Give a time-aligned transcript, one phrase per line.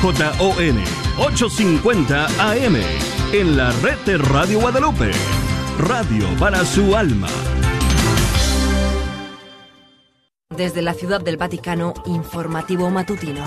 [0.00, 0.78] KJON
[1.18, 2.76] 850 AM
[3.32, 5.10] en la red de Radio Guadalupe.
[5.76, 7.26] Radio para su alma.
[10.56, 13.44] Desde la Ciudad del Vaticano, informativo matutino.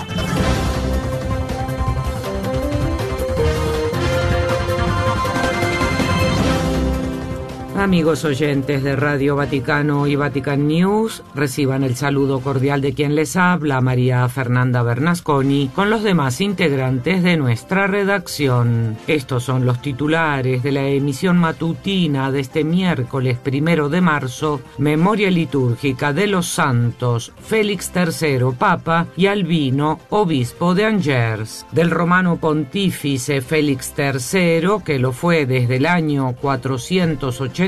[7.76, 13.34] Amigos oyentes de Radio Vaticano y Vatican News, reciban el saludo cordial de quien les
[13.34, 18.98] habla, María Fernanda Bernasconi, con los demás integrantes de nuestra redacción.
[19.06, 25.30] Estos son los titulares de la emisión matutina de este miércoles primero de marzo, Memoria
[25.30, 33.40] Litúrgica de los Santos, Félix III, Papa, y Albino, Obispo de Angers, del romano pontífice
[33.40, 37.61] Félix III, que lo fue desde el año 480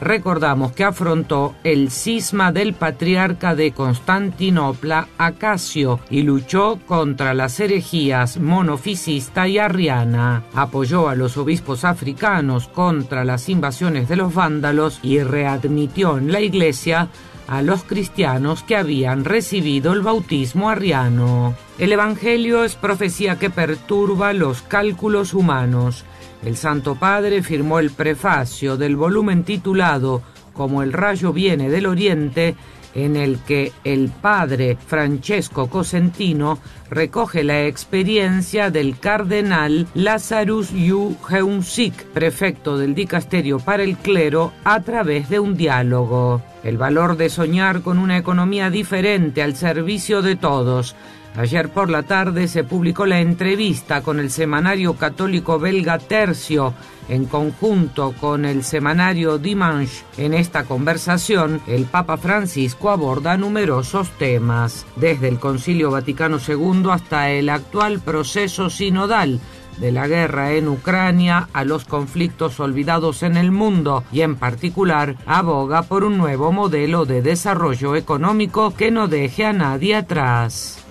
[0.00, 8.38] recordamos que afrontó el cisma del patriarca de Constantinopla, Acacio, y luchó contra las herejías
[8.38, 10.42] monofisista y arriana.
[10.54, 16.40] Apoyó a los obispos africanos contra las invasiones de los vándalos y readmitió en la
[16.40, 17.08] iglesia
[17.46, 21.54] a los cristianos que habían recibido el bautismo arriano.
[21.78, 26.04] El Evangelio es profecía que perturba los cálculos humanos
[26.44, 30.22] el Santo Padre firmó el prefacio del volumen titulado
[30.52, 32.56] Como el rayo viene del oriente,
[32.94, 36.58] en el que el padre Francesco Cosentino
[36.90, 44.80] recoge la experiencia del cardenal Lazarus Yu Heung-sik, prefecto del dicasterio para el clero, a
[44.80, 46.42] través de un diálogo.
[46.64, 50.96] El valor de soñar con una economía diferente al servicio de todos,
[51.38, 56.74] Ayer por la tarde se publicó la entrevista con el semanario católico belga Tercio
[57.08, 60.02] en conjunto con el semanario Dimanche.
[60.16, 67.30] En esta conversación, el Papa Francisco aborda numerosos temas, desde el Concilio Vaticano II hasta
[67.30, 69.38] el actual proceso sinodal
[69.78, 75.14] de la guerra en Ucrania a los conflictos olvidados en el mundo y en particular
[75.24, 80.87] aboga por un nuevo modelo de desarrollo económico que no deje a nadie atrás.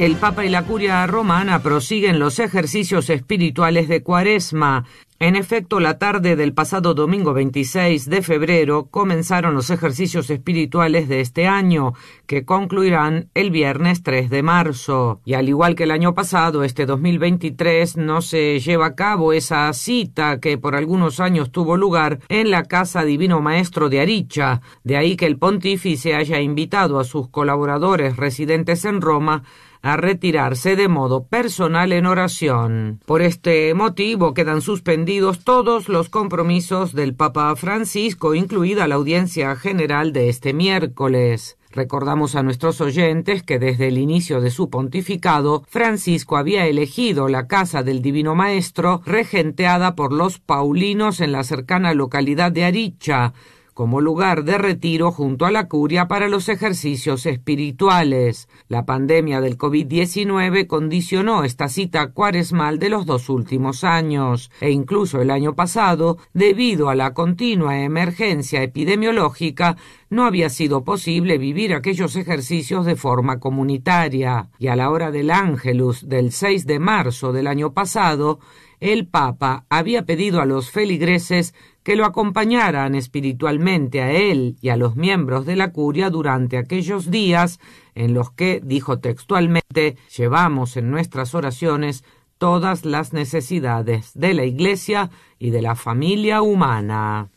[0.00, 4.86] El Papa y la Curia romana prosiguen los ejercicios espirituales de Cuaresma.
[5.18, 11.20] En efecto, la tarde del pasado domingo 26 de febrero comenzaron los ejercicios espirituales de
[11.20, 11.92] este año,
[12.26, 15.20] que concluirán el viernes 3 de marzo.
[15.26, 19.70] Y al igual que el año pasado, este 2023 no se lleva a cabo esa
[19.74, 24.62] cita que por algunos años tuvo lugar en la Casa Divino Maestro de Aricha.
[24.82, 29.42] De ahí que el pontífice haya invitado a sus colaboradores residentes en Roma
[29.82, 33.00] a retirarse de modo personal en oración.
[33.06, 40.12] Por este motivo quedan suspendidos todos los compromisos del Papa Francisco, incluida la audiencia general
[40.12, 41.56] de este miércoles.
[41.72, 47.46] Recordamos a nuestros oyentes que desde el inicio de su pontificado, Francisco había elegido la
[47.46, 53.34] casa del Divino Maestro, regenteada por los Paulinos en la cercana localidad de Aricha,
[53.74, 58.48] como lugar de retiro junto a la curia para los ejercicios espirituales.
[58.68, 65.20] La pandemia del COVID-19 condicionó esta cita cuaresmal de los dos últimos años e incluso
[65.20, 69.76] el año pasado, debido a la continua emergencia epidemiológica,
[70.10, 74.50] no había sido posible vivir aquellos ejercicios de forma comunitaria.
[74.58, 78.40] Y a la hora del Ángelus del 6 de marzo del año pasado,
[78.80, 84.76] el Papa había pedido a los feligreses que lo acompañaran espiritualmente a él y a
[84.76, 87.58] los miembros de la curia durante aquellos días
[87.94, 92.04] en los que, dijo textualmente, llevamos en nuestras oraciones
[92.38, 97.28] todas las necesidades de la Iglesia y de la familia humana.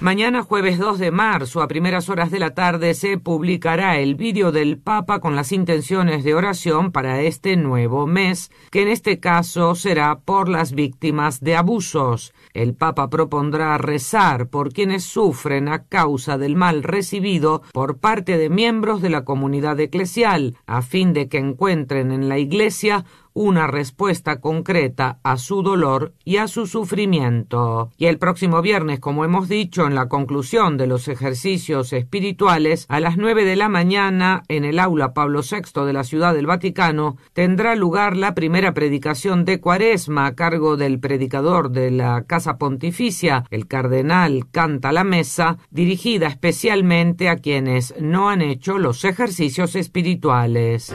[0.00, 4.50] Mañana jueves 2 de marzo a primeras horas de la tarde se publicará el vídeo
[4.50, 9.74] del Papa con las intenciones de oración para este nuevo mes, que en este caso
[9.74, 12.32] será por las víctimas de abusos.
[12.52, 18.50] El Papa propondrá rezar por quienes sufren a causa del mal recibido por parte de
[18.50, 23.04] miembros de la comunidad eclesial, a fin de que encuentren en la Iglesia
[23.40, 27.90] una respuesta concreta a su dolor y a su sufrimiento.
[27.96, 33.00] Y el próximo viernes, como hemos dicho, en la conclusión de los ejercicios espirituales, a
[33.00, 37.16] las nueve de la mañana, en el aula Pablo VI de la Ciudad del Vaticano,
[37.32, 43.46] tendrá lugar la primera predicación de Cuaresma a cargo del predicador de la Casa Pontificia,
[43.50, 50.94] el cardenal Canta la Mesa, dirigida especialmente a quienes no han hecho los ejercicios espirituales.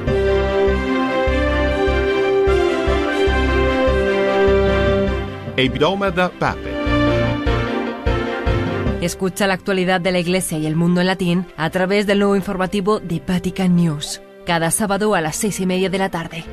[9.01, 12.35] Escucha la actualidad de la Iglesia y el mundo en latín a través del nuevo
[12.35, 16.43] informativo de Vatican News, cada sábado a las seis y media de la tarde.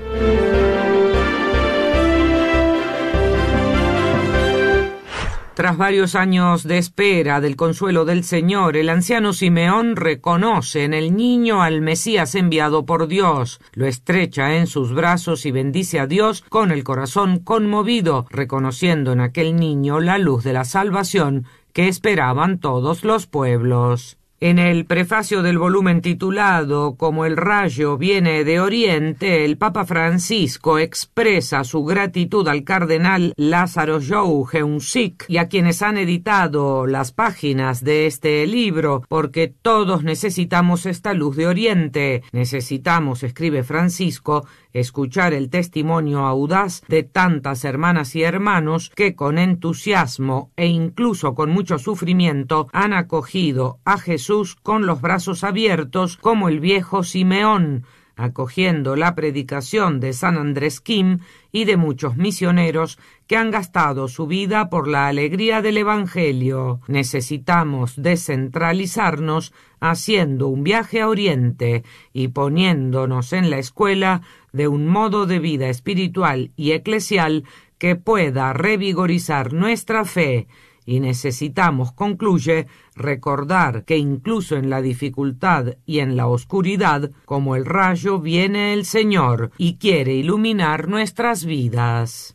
[5.55, 11.15] Tras varios años de espera del consuelo del Señor, el anciano Simeón reconoce en el
[11.15, 16.43] niño al Mesías enviado por Dios, lo estrecha en sus brazos y bendice a Dios
[16.49, 21.45] con el corazón conmovido, reconociendo en aquel niño la luz de la salvación
[21.75, 24.22] que esperaban todos los pueblos.
[24.45, 30.81] En el prefacio del volumen titulado Como el rayo viene de Oriente, el Papa Francisco
[30.81, 37.85] expresa su gratitud al cardenal Lázaro Jou Geunsic y a quienes han editado las páginas
[37.85, 42.25] de este libro, porque todos necesitamos esta luz de Oriente.
[42.33, 50.51] Necesitamos, escribe Francisco, escuchar el testimonio audaz de tantas hermanas y hermanos que con entusiasmo
[50.57, 56.61] e incluso con mucho sufrimiento han acogido a Jesús con los brazos abiertos como el
[56.61, 57.85] viejo Simeón,
[58.17, 61.21] acogiendo la predicación de San Andrés Kim
[61.51, 66.81] y de muchos misioneros que han gastado su vida por la alegría del Evangelio.
[66.87, 71.83] Necesitamos descentralizarnos haciendo un viaje a Oriente
[72.13, 74.23] y poniéndonos en la escuela
[74.53, 77.45] de un modo de vida espiritual y eclesial
[77.79, 80.47] que pueda revigorizar nuestra fe
[80.85, 82.67] y necesitamos, concluye,
[82.97, 88.85] recordar que incluso en la dificultad y en la oscuridad, como el rayo, viene el
[88.85, 92.35] Señor y quiere iluminar nuestras vidas.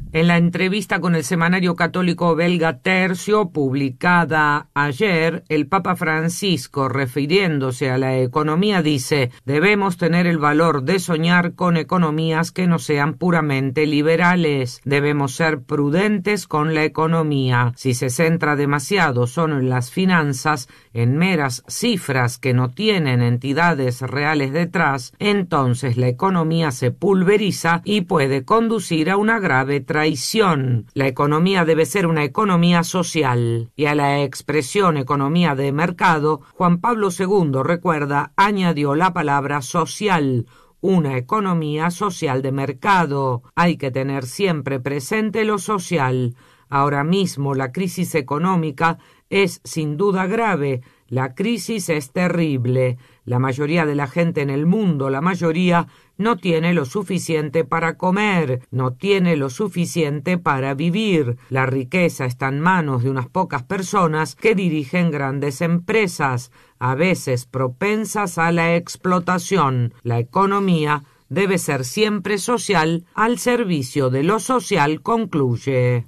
[0.13, 7.89] En la entrevista con el semanario católico belga Tercio, publicada ayer, el Papa Francisco, refiriéndose
[7.89, 13.13] a la economía, dice debemos tener el valor de soñar con economías que no sean
[13.13, 14.81] puramente liberales.
[14.83, 17.71] Debemos ser prudentes con la economía.
[17.77, 24.01] Si se centra demasiado solo en las finanzas, en meras cifras que no tienen entidades
[24.01, 30.87] reales detrás, entonces la economía se pulveriza y puede conducir a una grave traición.
[30.95, 33.69] La economía debe ser una economía social.
[33.75, 40.47] Y a la expresión economía de mercado, Juan Pablo II recuerda añadió la palabra social
[40.79, 43.43] una economía social de mercado.
[43.53, 46.35] Hay que tener siempre presente lo social.
[46.67, 48.97] Ahora mismo la crisis económica
[49.29, 54.65] es sin duda grave, la crisis es terrible, la mayoría de la gente en el
[54.65, 55.87] mundo, la mayoría,
[56.21, 61.37] no tiene lo suficiente para comer, no tiene lo suficiente para vivir.
[61.49, 67.45] La riqueza está en manos de unas pocas personas que dirigen grandes empresas, a veces
[67.45, 69.93] propensas a la explotación.
[70.03, 76.05] La economía debe ser siempre social al servicio de lo social, concluye.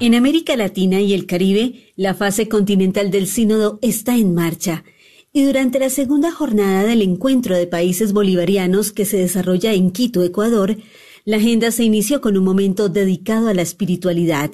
[0.00, 4.82] En América Latina y el Caribe, la fase continental del sínodo está en marcha
[5.32, 10.24] y durante la segunda jornada del encuentro de países bolivarianos que se desarrolla en Quito,
[10.24, 10.76] Ecuador,
[11.24, 14.50] la agenda se inició con un momento dedicado a la espiritualidad.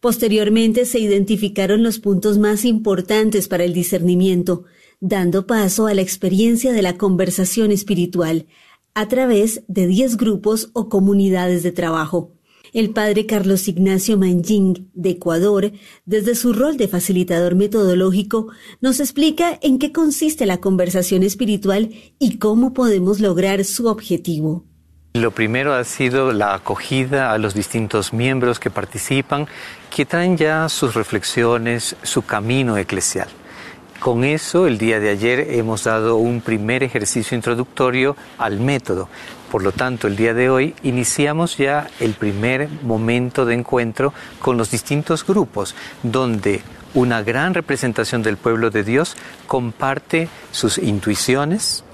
[0.00, 4.64] Posteriormente se identificaron los puntos más importantes para el discernimiento,
[5.00, 8.46] dando paso a la experiencia de la conversación espiritual
[8.94, 12.33] a través de diez grupos o comunidades de trabajo.
[12.74, 15.70] El padre Carlos Ignacio Manjing, de Ecuador,
[16.06, 18.48] desde su rol de facilitador metodológico,
[18.80, 24.64] nos explica en qué consiste la conversación espiritual y cómo podemos lograr su objetivo.
[25.12, 29.46] Lo primero ha sido la acogida a los distintos miembros que participan,
[29.94, 33.28] que traen ya sus reflexiones, su camino eclesial.
[34.00, 39.08] Con eso, el día de ayer hemos dado un primer ejercicio introductorio al método,
[39.54, 44.56] por lo tanto, el día de hoy iniciamos ya el primer momento de encuentro con
[44.56, 46.60] los distintos grupos, donde
[46.92, 51.84] una gran representación del pueblo de Dios comparte sus intuiciones,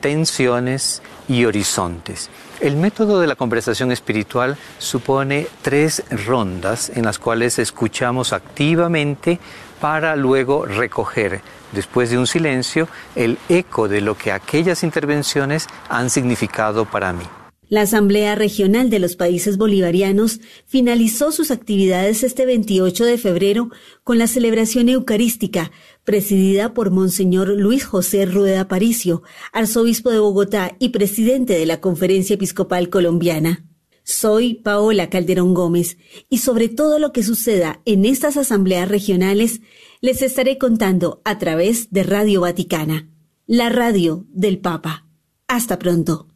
[0.00, 2.30] tensiones y horizontes.
[2.60, 9.40] El método de la conversación espiritual supone tres rondas en las cuales escuchamos activamente
[9.80, 11.40] para luego recoger,
[11.72, 17.24] después de un silencio, el eco de lo que aquellas intervenciones han significado para mí.
[17.70, 23.68] La Asamblea Regional de los Países Bolivarianos finalizó sus actividades este 28 de febrero
[24.04, 25.70] con la celebración eucarística,
[26.02, 29.22] presidida por Monseñor Luis José Rueda Paricio,
[29.52, 33.66] arzobispo de Bogotá y presidente de la Conferencia Episcopal Colombiana.
[34.02, 35.98] Soy Paola Calderón Gómez
[36.30, 39.60] y sobre todo lo que suceda en estas asambleas regionales
[40.00, 43.08] les estaré contando a través de Radio Vaticana,
[43.46, 45.06] la radio del Papa.
[45.48, 46.27] Hasta pronto.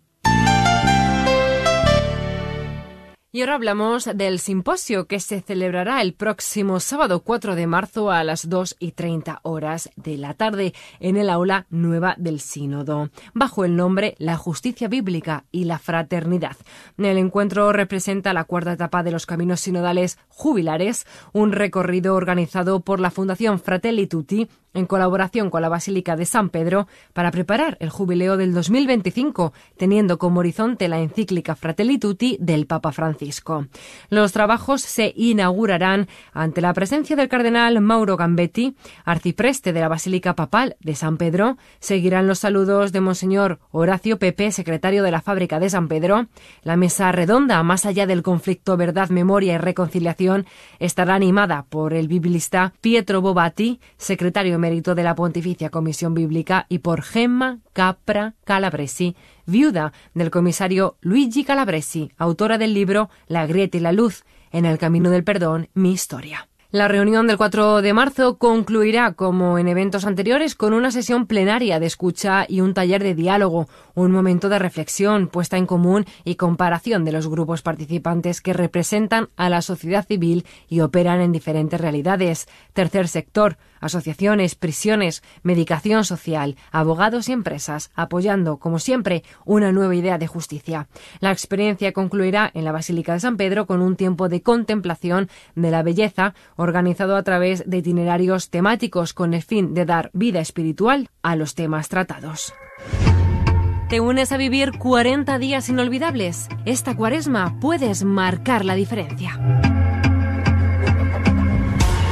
[3.34, 8.22] Y ahora hablamos del simposio que se celebrará el próximo sábado 4 de marzo a
[8.24, 13.64] las 2 y 30 horas de la tarde en el aula nueva del Sínodo, bajo
[13.64, 16.58] el nombre La Justicia Bíblica y la Fraternidad.
[16.98, 23.00] El encuentro representa la cuarta etapa de los caminos sinodales jubilares, un recorrido organizado por
[23.00, 27.90] la Fundación Fratelli Tutti en colaboración con la Basílica de San Pedro para preparar el
[27.90, 33.66] jubileo del 2025, teniendo como horizonte la encíclica Fratelli Tutti del Papa Francisco.
[34.08, 40.34] Los trabajos se inaugurarán ante la presencia del cardenal Mauro Gambetti, arcipreste de la Basílica
[40.34, 41.56] Papal de San Pedro.
[41.80, 46.26] Seguirán los saludos de Monseñor Horacio Pepe, secretario de la Fábrica de San Pedro.
[46.62, 50.46] La mesa redonda, más allá del conflicto verdad, memoria y reconciliación,
[50.78, 56.78] estará animada por el biblista Pietro Bobati, secretario mérito de la Pontificia Comisión Bíblica y
[56.78, 63.80] por Gemma Capra Calabresi, viuda del comisario Luigi Calabresi, autora del libro La grieta y
[63.80, 66.48] la luz, en el camino del perdón, mi historia.
[66.72, 71.78] La reunión del 4 de marzo concluirá, como en eventos anteriores, con una sesión plenaria
[71.78, 76.36] de escucha y un taller de diálogo, un momento de reflexión, puesta en común y
[76.36, 81.78] comparación de los grupos participantes que representan a la sociedad civil y operan en diferentes
[81.78, 82.48] realidades.
[82.72, 90.16] Tercer sector, asociaciones, prisiones, medicación social, abogados y empresas, apoyando, como siempre, una nueva idea
[90.16, 90.88] de justicia.
[91.20, 95.70] La experiencia concluirá en la Basílica de San Pedro con un tiempo de contemplación de
[95.70, 101.10] la belleza organizado a través de itinerarios temáticos con el fin de dar vida espiritual
[101.22, 102.54] a los temas tratados.
[103.88, 106.48] ¿Te unes a vivir 40 días inolvidables?
[106.64, 109.38] Esta cuaresma puedes marcar la diferencia.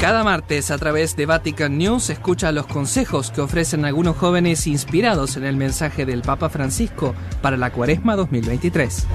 [0.00, 5.36] Cada martes a través de Vatican News escucha los consejos que ofrecen algunos jóvenes inspirados
[5.36, 9.06] en el mensaje del Papa Francisco para la Cuaresma 2023.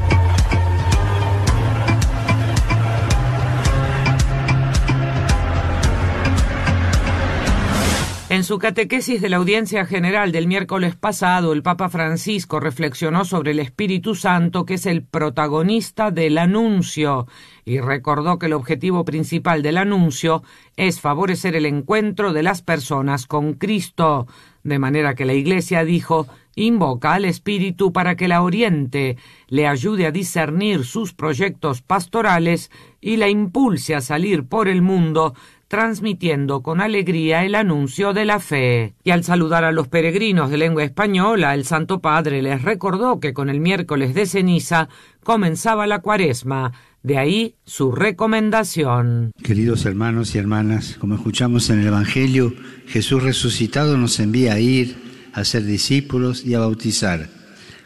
[8.36, 13.52] En su catequesis de la audiencia general del miércoles pasado, el Papa Francisco reflexionó sobre
[13.52, 17.28] el Espíritu Santo, que es el protagonista del anuncio,
[17.64, 20.44] y recordó que el objetivo principal del anuncio
[20.76, 24.28] es favorecer el encuentro de las personas con Cristo,
[24.64, 30.08] de manera que la Iglesia dijo invoca al Espíritu para que la oriente, le ayude
[30.08, 35.36] a discernir sus proyectos pastorales y la impulse a salir por el mundo
[35.68, 38.96] transmitiendo con alegría el anuncio de la fe.
[39.04, 43.34] Y al saludar a los peregrinos de lengua española, el Santo Padre les recordó que
[43.34, 44.90] con el miércoles de ceniza
[45.24, 49.32] comenzaba la cuaresma, de ahí su recomendación.
[49.44, 52.54] Queridos hermanos y hermanas, como escuchamos en el Evangelio,
[52.88, 54.96] Jesús resucitado nos envía a ir,
[55.34, 57.30] a ser discípulos y a bautizar.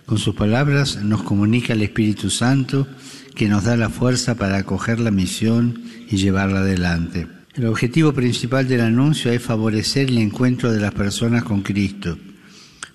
[0.06, 2.88] Con sus palabras nos comunica el Espíritu Santo
[3.36, 7.39] que nos da la fuerza para acoger la misión y llevarla adelante.
[7.60, 12.18] El objetivo principal del anuncio es favorecer el encuentro de las personas con Cristo.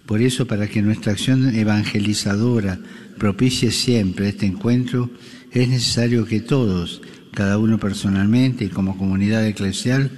[0.06, 2.78] Por eso, para que nuestra acción evangelizadora
[3.18, 5.10] propicie siempre este encuentro,
[5.52, 10.10] es necesario que todos, cada uno personalmente y como comunidad eclesial,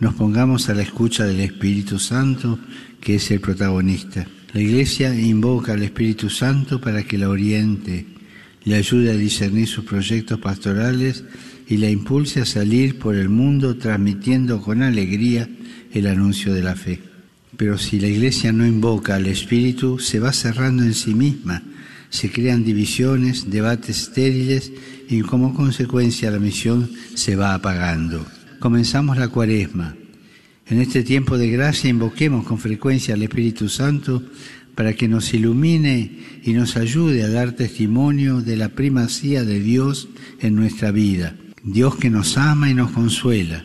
[0.00, 2.58] nos pongamos a la escucha del Espíritu Santo,
[3.00, 4.28] que es el protagonista.
[4.52, 8.04] La Iglesia invoca al Espíritu Santo para que la oriente,
[8.64, 11.24] le ayude a discernir sus proyectos pastorales
[11.66, 15.48] y la impulse a salir por el mundo transmitiendo con alegría
[15.92, 17.00] el anuncio de la fe.
[17.56, 21.62] Pero si la Iglesia no invoca al Espíritu, se va cerrando en sí misma,
[22.10, 24.72] se crean divisiones, debates estériles
[25.08, 28.26] y como consecuencia la misión se va apagando.
[28.58, 29.96] Comenzamos la cuaresma.
[30.66, 34.22] En este tiempo de gracia invoquemos con frecuencia al Espíritu Santo
[34.74, 40.08] para que nos ilumine y nos ayude a dar testimonio de la primacía de Dios
[40.40, 43.64] en nuestra vida Dios que nos ama y nos consuela,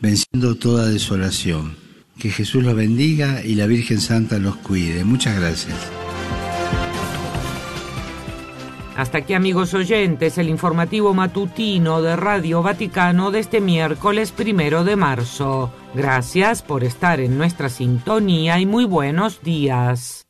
[0.00, 1.74] venciendo toda desolación.
[2.16, 5.04] Que Jesús los bendiga y la Virgen Santa los cuide.
[5.04, 5.76] Muchas gracias.
[8.96, 14.94] Hasta aquí amigos oyentes, el informativo matutino de Radio Vaticano de este miércoles primero de
[14.94, 15.72] marzo.
[15.94, 20.29] Gracias por estar en nuestra sintonía y muy buenos días.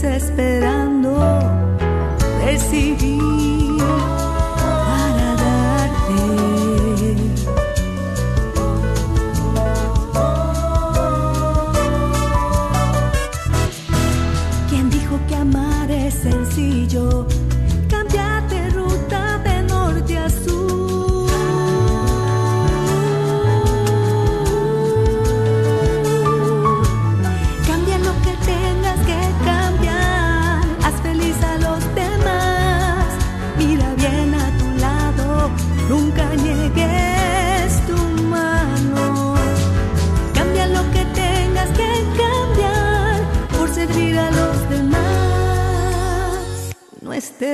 [0.00, 0.57] desesperado.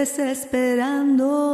[0.04, 1.53] desesperando.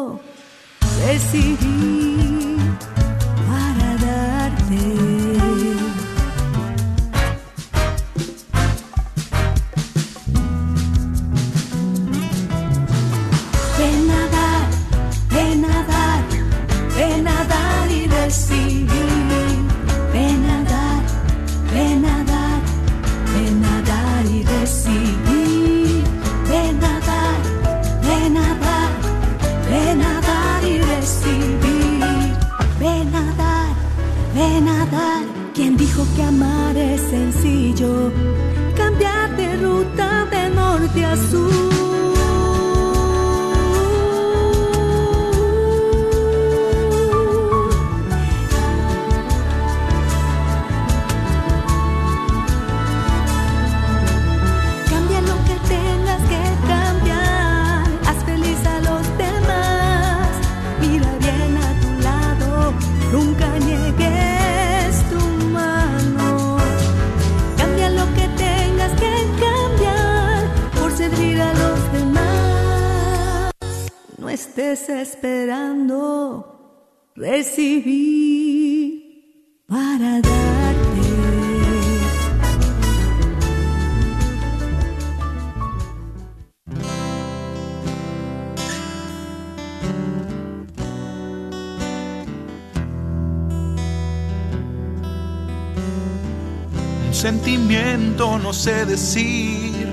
[98.60, 99.88] Sé decir,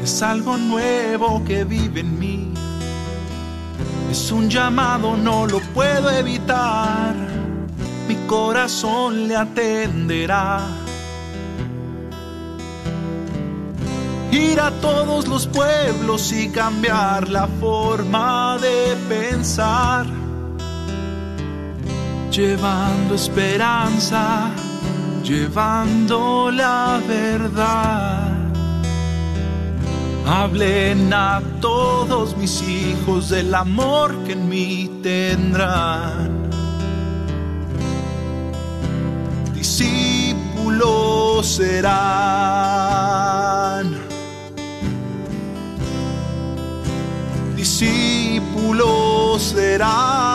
[0.00, 2.54] es algo nuevo que vive en mí.
[4.08, 7.12] Es un llamado, no lo puedo evitar,
[8.06, 10.60] mi corazón le atenderá.
[14.30, 20.06] Ir a todos los pueblos y cambiar la forma de pensar,
[22.30, 24.52] llevando esperanza
[25.26, 28.36] llevando la verdad
[30.28, 36.50] Hablen a todos mis hijos del amor que en mí tendrán.
[39.54, 41.96] Discípulos serán.
[47.54, 50.25] Discípulos serán.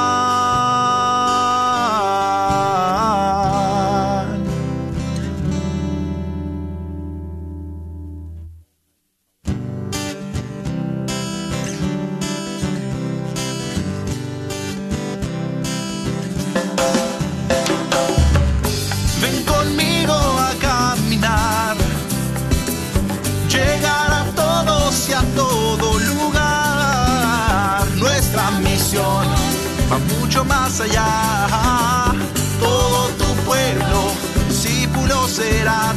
[30.79, 32.13] Allá.
[32.59, 34.13] Todo tu pueblo,
[34.47, 35.93] discípulo será,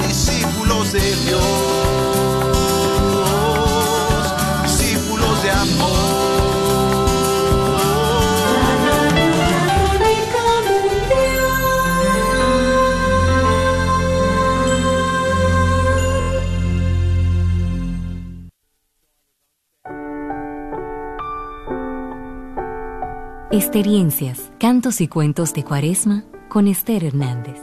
[23.74, 27.60] Experiencias, cantos y cuentos de Cuaresma con Esther Hernández.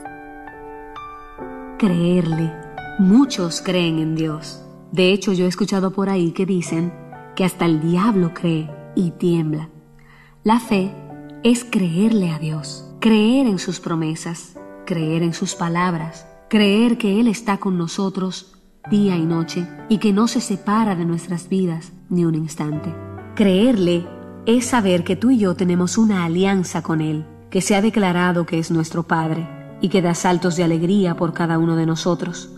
[1.80, 2.52] Creerle.
[3.00, 4.62] Muchos creen en Dios.
[4.92, 6.92] De hecho, yo he escuchado por ahí que dicen
[7.34, 9.70] que hasta el diablo cree y tiembla.
[10.44, 10.92] La fe
[11.44, 17.30] es creerle a Dios, creer en sus promesas, creer en sus palabras, creer que Él
[17.30, 22.26] está con nosotros día y noche y que no se separa de nuestras vidas ni
[22.26, 22.94] un instante.
[23.34, 24.06] Creerle
[24.46, 28.46] es saber que tú y yo tenemos una alianza con Él, que se ha declarado
[28.46, 29.48] que es nuestro Padre
[29.82, 32.50] y que da saltos de alegría por cada uno de nosotros,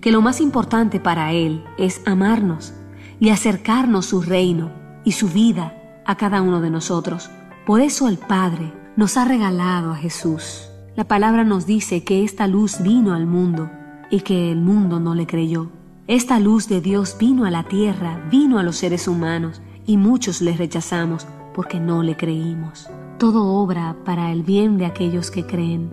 [0.00, 2.74] que lo más importante para Él es amarnos
[3.20, 4.70] y acercarnos su reino
[5.04, 7.30] y su vida a cada uno de nosotros.
[7.66, 10.68] Por eso el Padre nos ha regalado a Jesús.
[10.96, 13.70] La palabra nos dice que esta luz vino al mundo
[14.10, 15.70] y que el mundo no le creyó.
[16.06, 20.40] Esta luz de Dios vino a la tierra, vino a los seres humanos y muchos
[20.40, 22.88] le rechazamos porque no le creímos.
[23.18, 25.90] Todo obra para el bien de aquellos que creen.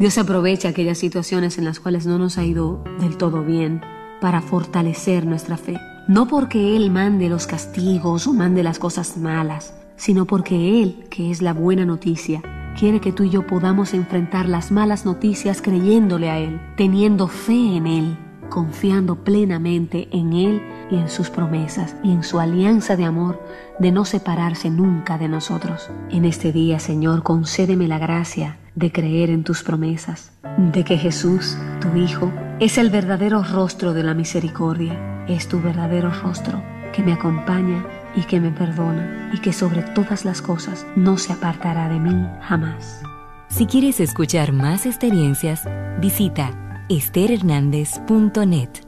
[0.00, 3.82] Dios aprovecha aquellas situaciones en las cuales no nos ha ido del todo bien
[4.20, 5.78] para fortalecer nuestra fe.
[6.08, 11.30] No porque Él mande los castigos o mande las cosas malas, sino porque Él, que
[11.30, 12.42] es la buena noticia,
[12.78, 17.76] quiere que tú y yo podamos enfrentar las malas noticias creyéndole a Él, teniendo fe
[17.76, 23.04] en Él confiando plenamente en Él y en sus promesas y en su alianza de
[23.04, 23.42] amor
[23.78, 25.90] de no separarse nunca de nosotros.
[26.10, 31.56] En este día, Señor, concédeme la gracia de creer en tus promesas, de que Jesús,
[31.80, 37.12] tu Hijo, es el verdadero rostro de la misericordia, es tu verdadero rostro que me
[37.12, 37.84] acompaña
[38.14, 42.26] y que me perdona y que sobre todas las cosas no se apartará de mí
[42.42, 43.02] jamás.
[43.48, 45.66] Si quieres escuchar más experiencias,
[46.00, 48.87] visita estherhernandez.net.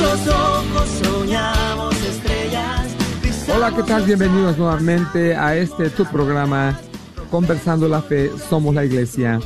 [0.00, 2.94] los ojos, soñamos estrellas.
[3.54, 4.04] Hola, ¿qué tal?
[4.04, 6.78] Bienvenidos nuevamente a este tu programa
[7.30, 9.40] Conversando la Fe, Somos la Iglesia.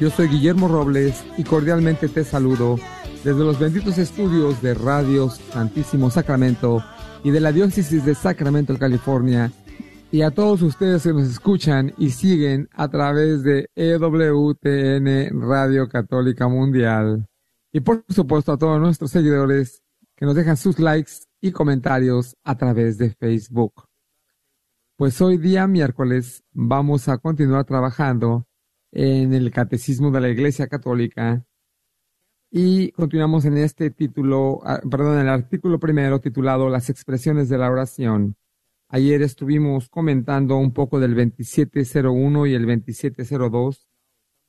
[0.00, 2.78] Yo soy Guillermo Robles y cordialmente te saludo
[3.24, 6.82] desde los benditos estudios de Radio Santísimo Sacramento
[7.24, 9.50] y de la Diócesis de Sacramento, California,
[10.10, 16.48] y a todos ustedes que nos escuchan y siguen a través de EWTN Radio Católica
[16.48, 17.27] Mundial.
[17.72, 19.82] Y por supuesto a todos nuestros seguidores
[20.16, 23.84] que nos dejan sus likes y comentarios a través de Facebook.
[24.96, 28.48] Pues hoy día miércoles vamos a continuar trabajando
[28.90, 31.44] en el Catecismo de la Iglesia Católica
[32.50, 37.58] y continuamos en este título, ah, perdón, en el artículo primero titulado Las expresiones de
[37.58, 38.36] la oración.
[38.88, 43.87] Ayer estuvimos comentando un poco del 2701 y el 2702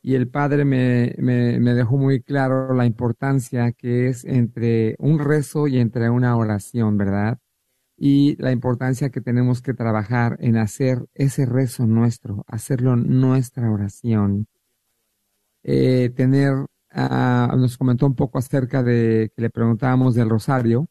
[0.02, 5.68] y el padre me, me, dejó muy claro la importancia que es entre un rezo
[5.68, 7.40] y entre una oración, ¿verdad?
[7.98, 14.48] Y la importancia que tenemos que trabajar en hacer ese rezo nuestro, hacerlo nuestra oración.
[15.64, 20.88] Eh, tener, ah, nos comentó un poco acerca de que le preguntábamos del rosario,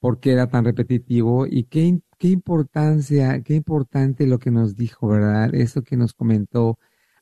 [0.00, 5.08] por qué era tan repetitivo y qué, qué importancia, qué importante lo que nos dijo,
[5.08, 5.54] ¿verdad?
[5.54, 6.78] Eso que nos comentó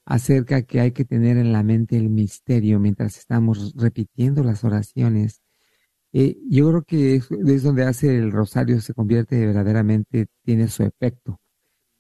[0.09, 5.43] acerca que hay que tener en la mente el misterio mientras estamos repitiendo las oraciones.
[6.13, 11.41] Eh, yo creo que es, donde hace el rosario se convierte verdaderamente, tiene su efecto.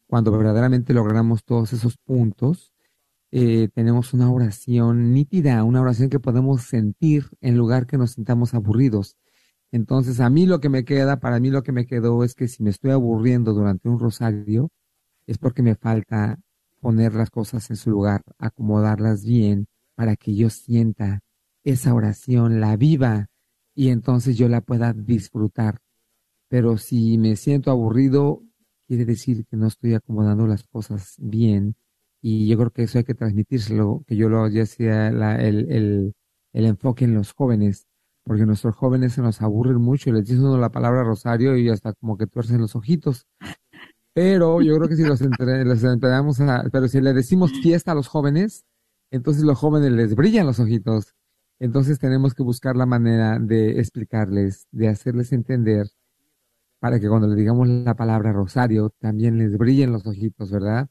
[0.06, 2.72] Cuando verdaderamente logramos todos esos puntos,
[3.30, 8.54] eh, tenemos una oración nítida, una oración que podemos sentir en lugar que nos sintamos
[8.54, 9.18] aburridos.
[9.70, 12.48] Entonces, a mí lo que me queda, para mí lo que me quedó es que
[12.48, 14.70] si me estoy aburriendo durante un rosario,
[15.26, 16.38] es porque me falta
[16.80, 21.20] poner las cosas en su lugar, acomodarlas bien para que yo sienta
[21.64, 23.26] esa oración, la viva
[23.74, 25.80] y entonces yo la pueda disfrutar.
[26.48, 28.42] Pero si me siento aburrido,
[28.86, 31.76] quiere decir que no estoy acomodando las cosas bien
[32.22, 36.14] y yo creo que eso hay que transmitírselo, que yo lo ya sea el, el,
[36.52, 37.86] el enfoque en los jóvenes,
[38.24, 42.16] porque nuestros jóvenes se nos aburren mucho les dicen la palabra rosario y hasta como
[42.16, 43.26] que tuercen los ojitos.
[44.18, 47.92] Pero yo creo que si los, entre, los entregamos a, pero si le decimos fiesta
[47.92, 48.64] a los jóvenes,
[49.12, 51.14] entonces los jóvenes les brillan los ojitos.
[51.60, 55.86] Entonces tenemos que buscar la manera de explicarles, de hacerles entender,
[56.80, 60.88] para que cuando le digamos la palabra rosario, también les brillen los ojitos, ¿verdad?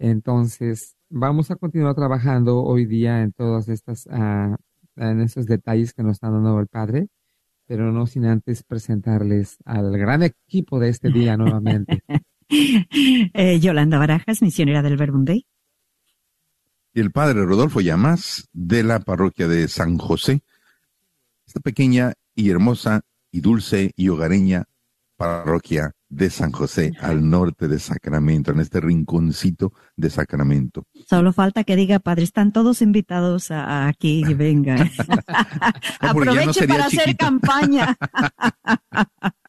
[0.00, 4.56] Entonces, vamos a continuar trabajando hoy día en todas estas, uh,
[4.96, 7.06] en detalles que nos está dando el Padre,
[7.66, 12.02] pero no sin antes presentarles al gran equipo de este día nuevamente.
[12.48, 15.46] eh, Yolanda Barajas, misionera del Verbunday.
[16.94, 20.42] Y el padre Rodolfo Llamas, de la parroquia de San José.
[21.46, 24.64] Esta pequeña y hermosa y dulce y hogareña
[25.16, 30.84] parroquia de San José, al norte de Sacramento, en este rinconcito de Sacramento.
[31.08, 34.84] Solo falta que diga, padre, están todos invitados a, aquí y no,
[36.00, 37.02] Aproveche no para chiquito.
[37.02, 37.96] hacer campaña.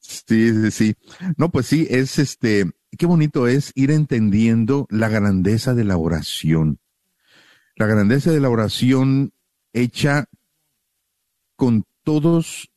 [0.00, 0.96] sí, sí, sí.
[1.36, 6.78] No, pues sí, es este, qué bonito es ir entendiendo la grandeza de la oración.
[7.76, 9.32] La grandeza de la oración
[9.72, 10.26] hecha
[11.56, 12.70] con todos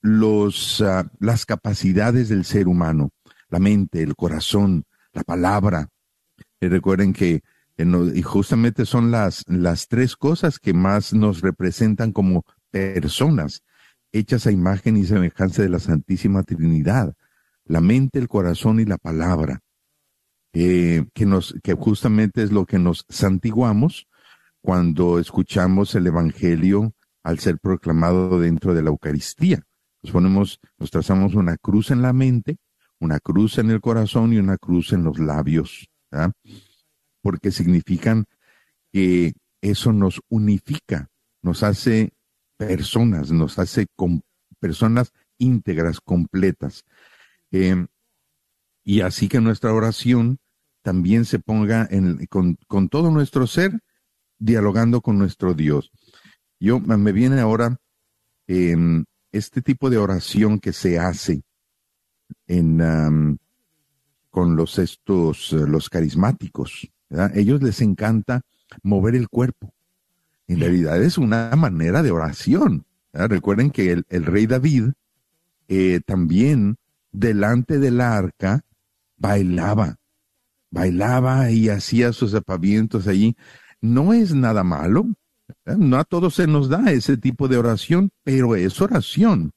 [0.00, 3.10] los uh, las capacidades del ser humano,
[3.48, 5.88] la mente, el corazón, la palabra.
[6.60, 7.42] Y recuerden que
[7.76, 13.64] y justamente son las, las tres cosas que más nos representan como personas
[14.14, 17.14] hechas a imagen y semejanza de la Santísima Trinidad,
[17.64, 19.60] la mente, el corazón y la palabra,
[20.52, 24.06] eh, que, justamente es lo que nos santiguamos
[24.60, 26.94] cuando escuchamos el Evangelio
[27.24, 29.64] al ser proclamado dentro de la Eucaristía.
[30.00, 32.58] Nos ponemos, nos trazamos una cruz en la mente,
[33.00, 35.88] una cruz en el corazón y una cruz en los labios,
[37.20, 38.26] porque significan
[38.92, 41.08] que eso nos unifica,
[41.42, 42.12] nos hace
[42.56, 44.22] personas, nos hace con
[44.58, 46.84] personas íntegras, completas.
[47.50, 47.86] Eh,
[48.82, 50.38] y así que nuestra oración
[50.82, 53.72] también se ponga en, con, todo nuestro ser,
[54.38, 55.90] dialogando con nuestro Dios.
[56.60, 57.76] Yo me viene ahora
[58.46, 58.76] eh,
[59.32, 61.42] este tipo de oración que se hace
[62.46, 63.38] en,
[64.30, 66.90] con los estos, los carismáticos.
[67.34, 68.42] Ellos les encanta
[68.82, 69.73] mover el cuerpo
[70.48, 72.84] en realidad es una manera de oración.
[73.12, 74.90] Recuerden que el, rey David
[75.68, 76.76] eh, también
[77.12, 78.64] delante del arca
[79.16, 79.96] bailaba,
[80.70, 83.36] bailaba y hacía sus apavientos allí.
[83.80, 85.06] No es nada malo,
[85.64, 89.52] no a todos se nos da ese tipo de oración, pero es oración.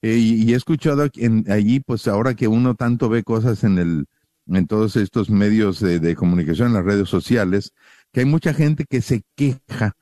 [0.00, 1.08] Eh, y, he escuchado
[1.48, 4.06] allí, pues ahora que uno tanto ve cosas en el,
[4.46, 7.72] en todos estos medios de comunicación, en las redes sociales,
[8.12, 9.96] que hay mucha gente que se queja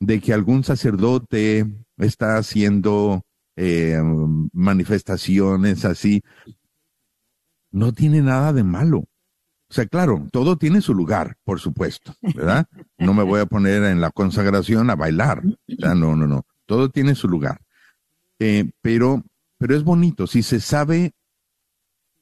[0.00, 1.66] de que algún sacerdote
[1.98, 3.22] está haciendo
[3.56, 4.00] eh,
[4.52, 6.22] manifestaciones así,
[7.70, 8.98] no tiene nada de malo.
[8.98, 12.66] O sea, claro, todo tiene su lugar, por supuesto, ¿verdad?
[12.98, 15.42] No me voy a poner en la consagración a bailar.
[15.68, 16.44] no, no, no.
[16.66, 17.60] Todo tiene su lugar.
[18.40, 19.22] Eh, pero,
[19.58, 20.26] pero es bonito.
[20.26, 21.12] Si se sabe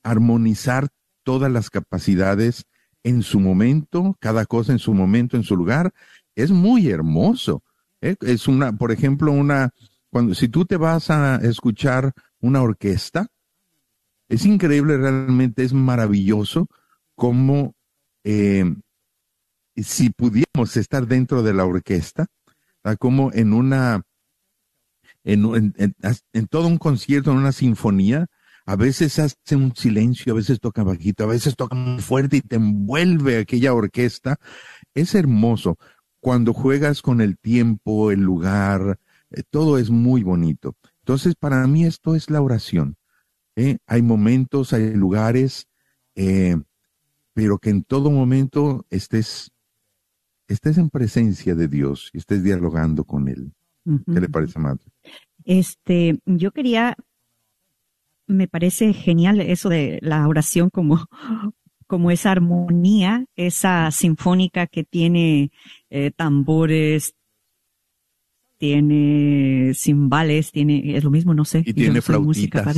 [0.02, 0.88] armonizar
[1.22, 2.64] todas las capacidades
[3.02, 5.92] en su momento, cada cosa en su momento, en su lugar,
[6.34, 7.62] es muy hermoso.
[8.00, 8.16] ¿Eh?
[8.20, 9.70] Es una, por ejemplo, una,
[10.10, 13.28] cuando, si tú te vas a escuchar una orquesta,
[14.28, 16.68] es increíble realmente, es maravilloso
[17.14, 17.74] cómo
[18.24, 18.64] eh,
[19.76, 22.26] si pudiéramos estar dentro de la orquesta,
[22.98, 24.02] como en una,
[25.24, 25.74] en,
[26.32, 28.26] en, todo un concierto, en una sinfonía,
[28.64, 32.40] a veces hace un silencio, a veces toca bajito, a veces toca muy fuerte y
[32.42, 34.36] te envuelve aquella orquesta.
[34.94, 35.78] Es hermoso.
[36.28, 39.00] Cuando juegas con el tiempo, el lugar,
[39.30, 40.76] eh, todo es muy bonito.
[40.98, 42.98] Entonces, para mí esto es la oración.
[43.56, 43.78] ¿eh?
[43.86, 45.68] Hay momentos, hay lugares,
[46.16, 46.58] eh,
[47.32, 49.52] pero que en todo momento estés
[50.48, 53.54] estés en presencia de Dios y estés dialogando con Él.
[53.86, 54.84] ¿Qué le parece, madre?
[55.46, 56.94] Este, yo quería,
[58.26, 61.06] me parece genial eso de la oración como,
[61.88, 65.50] como esa armonía, esa sinfónica que tiene
[65.90, 67.16] eh, tambores,
[68.58, 71.62] tiene cimbales, tiene, es lo mismo, no sé.
[71.64, 72.66] Y tiene flautitas.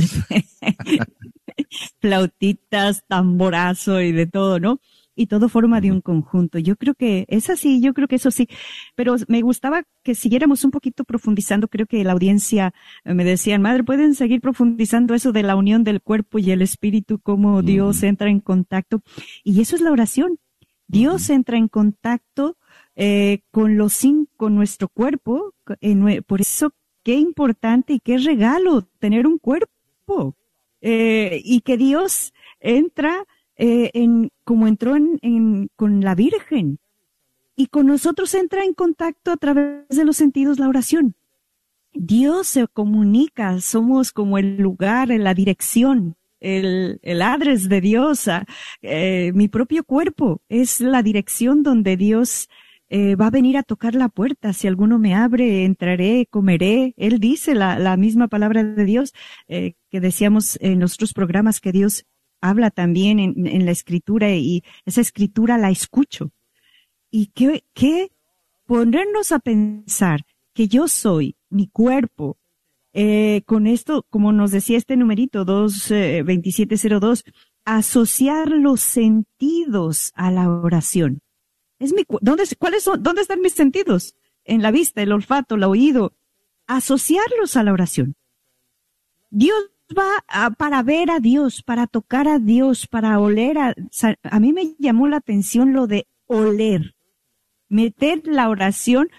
[1.99, 4.79] flautitas, tamborazo y de todo, ¿no?
[5.15, 6.59] Y todo forma de un conjunto.
[6.59, 8.47] Yo creo que es así, yo creo que eso sí,
[8.95, 13.61] pero me gustaba que siguiéramos un poquito profundizando, creo que la audiencia eh, me decían,
[13.61, 18.03] madre, pueden seguir profundizando eso de la unión del cuerpo y el espíritu, cómo Dios
[18.03, 19.01] entra en contacto.
[19.43, 20.39] Y eso es la oración.
[20.87, 22.57] Dios entra en contacto
[22.95, 24.01] eh, con los
[24.35, 25.53] con nuestro cuerpo,
[26.27, 30.35] por eso qué importante y qué regalo tener un cuerpo.
[30.81, 33.25] Eh, y que Dios entra
[33.63, 36.79] eh, como entró en, con la Virgen.
[37.55, 41.15] Y con nosotros entra en contacto a través de los sentidos la oración.
[41.93, 48.27] Dios se comunica, somos como el lugar, la dirección, el, el adres de Dios.
[48.81, 52.49] Eh, mi propio cuerpo es la dirección donde Dios
[52.89, 54.53] eh, va a venir a tocar la puerta.
[54.53, 56.95] Si alguno me abre, entraré, comeré.
[56.97, 59.13] Él dice la misma palabra de Dios
[59.47, 62.05] que decíamos en nuestros programas que Dios
[62.41, 66.31] habla también en, la escritura y esa escritura la escucho.
[67.09, 68.11] Y que, que
[68.65, 72.37] ponernos a pensar que yo soy mi cuerpo,
[72.93, 77.31] eh, con esto, como nos decía este numerito 22702, eh,
[77.63, 81.21] asociar los sentidos a la oración.
[81.79, 84.15] Es mi, ¿dónde, ¿cuáles son, dónde están mis sentidos?
[84.43, 86.13] En la vista, el olfato, el oído.
[86.67, 88.15] Asociarlos a la oración.
[89.29, 93.75] Dios va para ver a Dios, para tocar a Dios, para oler a...
[94.23, 96.95] A mí me llamó la atención lo de oler.
[97.69, 99.09] Meter la oración,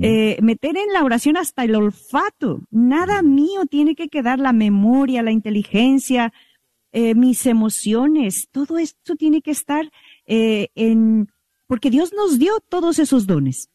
[0.00, 2.60] eh, meter en la oración hasta el olfato.
[2.70, 6.32] Nada mío tiene que quedar la memoria, la inteligencia,
[6.92, 8.48] eh, mis emociones.
[8.52, 9.90] Todo esto tiene que estar
[10.26, 11.28] eh, en...
[11.66, 13.70] Porque Dios nos dio todos esos dones.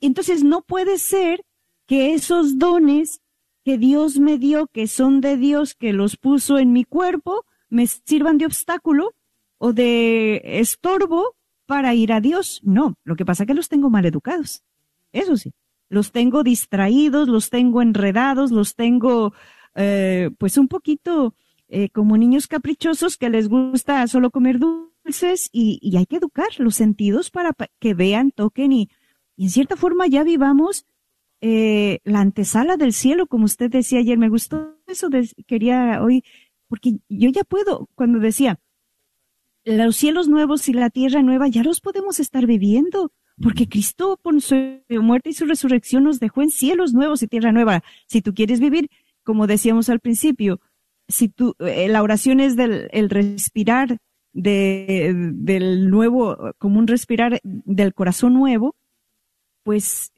[0.00, 1.44] entonces no puede ser
[1.86, 3.20] que esos dones
[3.66, 7.88] que Dios me dio, que son de Dios, que los puso en mi cuerpo, me
[7.88, 9.12] sirvan de obstáculo
[9.58, 11.34] o de estorbo
[11.66, 12.60] para ir a Dios.
[12.62, 14.62] No, lo que pasa es que los tengo mal educados.
[15.10, 15.52] Eso sí,
[15.88, 19.34] los tengo distraídos, los tengo enredados, los tengo
[19.74, 21.34] eh, pues un poquito
[21.66, 26.76] eh, como niños caprichosos que les gusta solo comer dulces y, hay que educar los
[26.76, 28.90] sentidos para que vean, toquen y
[29.36, 30.86] en cierta forma ya vivamos
[31.40, 34.18] eh, la antesala del cielo, como usted decía ayer.
[34.18, 35.08] Me gustó eso,
[35.46, 36.24] quería hoy,
[36.68, 38.58] porque yo ya puedo, cuando decía,
[39.64, 43.12] los cielos nuevos y la tierra nueva ya los podemos estar viviendo,
[43.42, 44.54] porque Cristo por su
[44.90, 47.82] muerte y su resurrección nos dejó en cielos nuevos y tierra nueva.
[48.06, 48.88] Si tú quieres vivir,
[49.24, 50.60] como decíamos al principio,
[51.08, 53.98] si tú, eh, la oración es del el respirar
[54.32, 58.76] de, del nuevo, como un respirar del corazón nuevo,
[59.64, 60.12] pues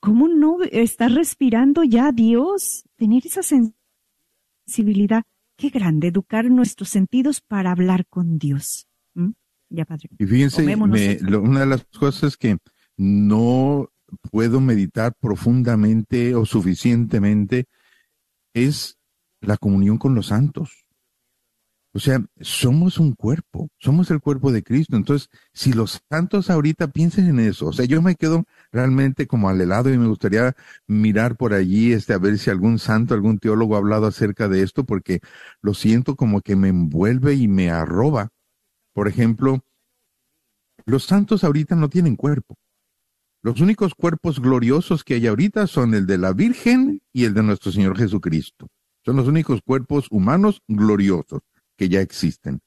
[0.00, 2.84] ¿cómo no estar respirando ya Dios?
[2.96, 5.24] Tener esa sensibilidad.
[5.56, 8.86] Qué grande, educar nuestros sentidos para hablar con Dios.
[9.14, 9.30] ¿Mm?
[9.70, 10.08] Ya, Padre.
[10.18, 12.58] Y fíjense, una de las cosas que
[12.96, 13.90] no
[14.30, 17.66] puedo meditar profundamente o suficientemente
[18.54, 18.98] es
[19.40, 20.86] la comunión con los santos.
[21.98, 24.94] O sea, somos un cuerpo, somos el cuerpo de Cristo.
[24.94, 29.48] Entonces, si los santos ahorita piensen en eso, o sea, yo me quedo realmente como
[29.48, 30.54] al helado y me gustaría
[30.86, 34.62] mirar por allí, este, a ver si algún santo, algún teólogo ha hablado acerca de
[34.62, 35.18] esto, porque
[35.60, 38.28] lo siento como que me envuelve y me arroba.
[38.92, 39.64] Por ejemplo,
[40.84, 42.54] los santos ahorita no tienen cuerpo.
[43.42, 47.42] Los únicos cuerpos gloriosos que hay ahorita son el de la Virgen y el de
[47.42, 48.68] nuestro Señor Jesucristo.
[49.04, 51.40] Son los únicos cuerpos humanos gloriosos
[51.78, 52.60] que ya existen.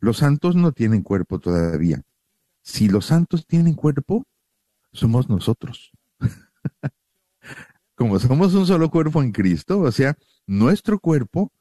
[0.00, 2.02] Los santos no tienen cuerpo todavía.
[2.60, 4.26] Si los santos tienen cuerpo,
[4.92, 5.92] somos nosotros.
[7.94, 11.52] Como somos un solo cuerpo en Cristo, o sea, nuestro cuerpo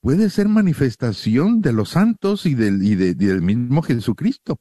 [0.00, 4.60] puede ser manifestación de los santos y del, y del mismo Jesucristo.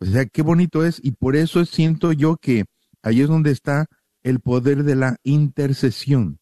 [0.00, 2.64] O sea, qué bonito es y por eso siento yo que
[3.02, 3.86] ahí es donde está
[4.22, 6.38] el poder de la intercesión.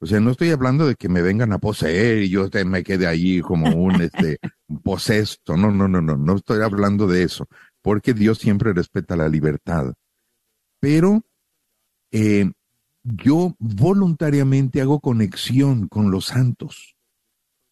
[0.00, 3.06] O sea, no estoy hablando de que me vengan a poseer y yo me quede
[3.06, 4.38] ahí como un este
[4.82, 5.56] posesto.
[5.56, 7.48] No, no, no, no, no estoy hablando de eso,
[7.82, 9.94] porque Dios siempre respeta la libertad.
[10.80, 11.22] Pero
[12.12, 12.50] eh,
[13.02, 16.96] yo voluntariamente hago conexión con los santos.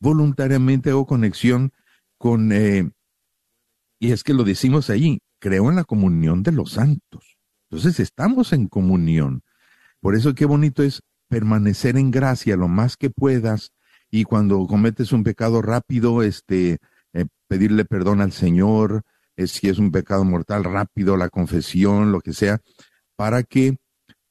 [0.01, 1.73] Voluntariamente hago conexión
[2.19, 2.91] con, eh,
[4.01, 7.39] y es que lo decimos allí, creo en la comunión de los santos.
[7.71, 9.43] Entonces estamos en comunión.
[10.01, 13.73] Por eso qué bonito es permanecer en gracia lo más que puedas
[14.11, 16.79] y cuando cometes un pecado rápido, este,
[17.13, 19.03] eh, pedirle perdón al Señor,
[19.37, 22.61] eh, si es un pecado mortal, rápido, la confesión, lo que sea,
[23.17, 23.77] para que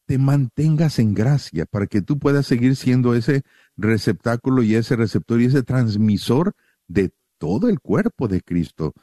[0.05, 3.43] te mantengas en gracia, para que tú puedas seguir siendo ese
[3.75, 6.53] receptáculo y ese receptor y ese transmisor
[6.87, 8.93] de todo el cuerpo de Cristo.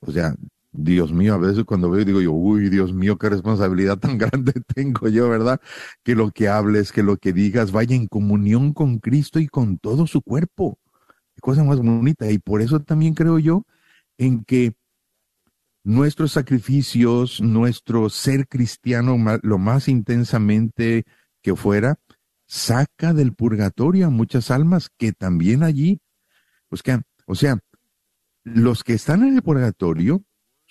[0.00, 0.34] O sea,
[0.76, 4.52] Dios mío, a veces cuando veo digo yo, uy, Dios mío, qué responsabilidad tan grande
[4.74, 5.60] tengo yo, ¿verdad?
[6.02, 9.78] Que lo que hables, que lo que digas vaya en comunión con Cristo y con
[9.78, 10.80] todo su cuerpo.
[11.34, 12.28] Qué cosa más bonita.
[12.30, 13.64] Y por eso también creo yo
[14.18, 14.74] en que
[15.84, 21.04] nuestros sacrificios, nuestro ser cristiano lo más intensamente
[21.40, 22.00] que fuera,
[22.48, 26.00] saca del purgatorio a muchas almas que también allí,
[26.68, 27.58] pues que, o sea,
[28.42, 30.24] los que están en el purgatorio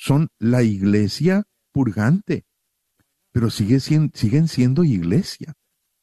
[0.04, 2.46] son la iglesia purgante,
[3.32, 5.54] pero sigue, siguen siendo iglesia,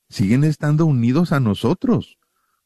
[0.09, 2.19] siguen estando unidos a nosotros.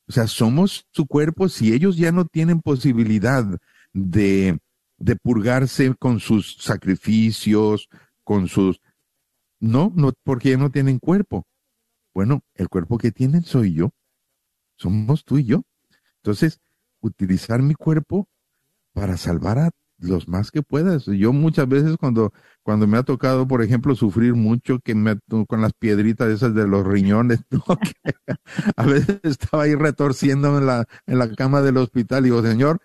[0.06, 3.44] O sea, somos su cuerpo si ellos ya no tienen posibilidad
[3.92, 4.58] de
[4.98, 7.88] de purgarse con sus sacrificios,
[8.22, 8.80] con sus...
[9.60, 11.46] No, no, porque ya no tienen cuerpo.
[12.12, 13.90] Bueno, el cuerpo que tienen soy yo.
[14.76, 15.62] Somos tú y yo.
[16.16, 16.60] Entonces,
[17.00, 18.28] utilizar mi cuerpo
[18.92, 21.06] para salvar a los más que puedas.
[21.06, 22.32] Yo muchas veces cuando,
[22.62, 26.66] cuando me ha tocado, por ejemplo, sufrir mucho que me, con las piedritas esas de
[26.66, 27.40] los riñones,
[28.76, 32.80] a veces estaba ahí retorciéndome en la, en la cama del hospital y digo, Señor,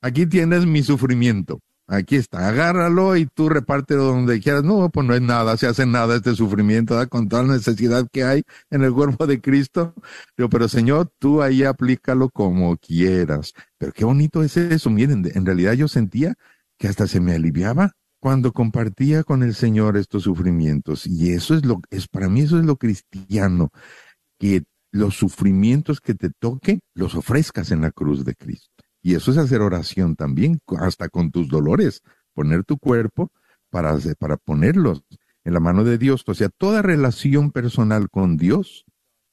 [0.00, 1.60] aquí tienes mi sufrimiento.
[1.90, 4.62] Aquí está, agárralo y tú repártelo donde quieras.
[4.62, 7.06] No, pues no es nada, se hace nada este sufrimiento, ¿da?
[7.06, 9.94] con toda la necesidad que hay en el cuerpo de Cristo.
[10.36, 13.54] Pero Señor, tú ahí aplícalo como quieras.
[13.78, 14.90] Pero qué bonito es eso.
[14.90, 16.34] Miren, en realidad yo sentía
[16.78, 21.06] que hasta se me aliviaba cuando compartía con el Señor estos sufrimientos.
[21.06, 23.70] Y eso es lo, es para mí eso es lo cristiano,
[24.38, 28.77] que los sufrimientos que te toque los ofrezcas en la cruz de Cristo.
[29.02, 32.02] Y eso es hacer oración también, hasta con tus dolores,
[32.34, 33.30] poner tu cuerpo
[33.70, 35.04] para, para ponerlos
[35.44, 36.24] en la mano de Dios.
[36.26, 38.84] O sea, toda relación personal con Dios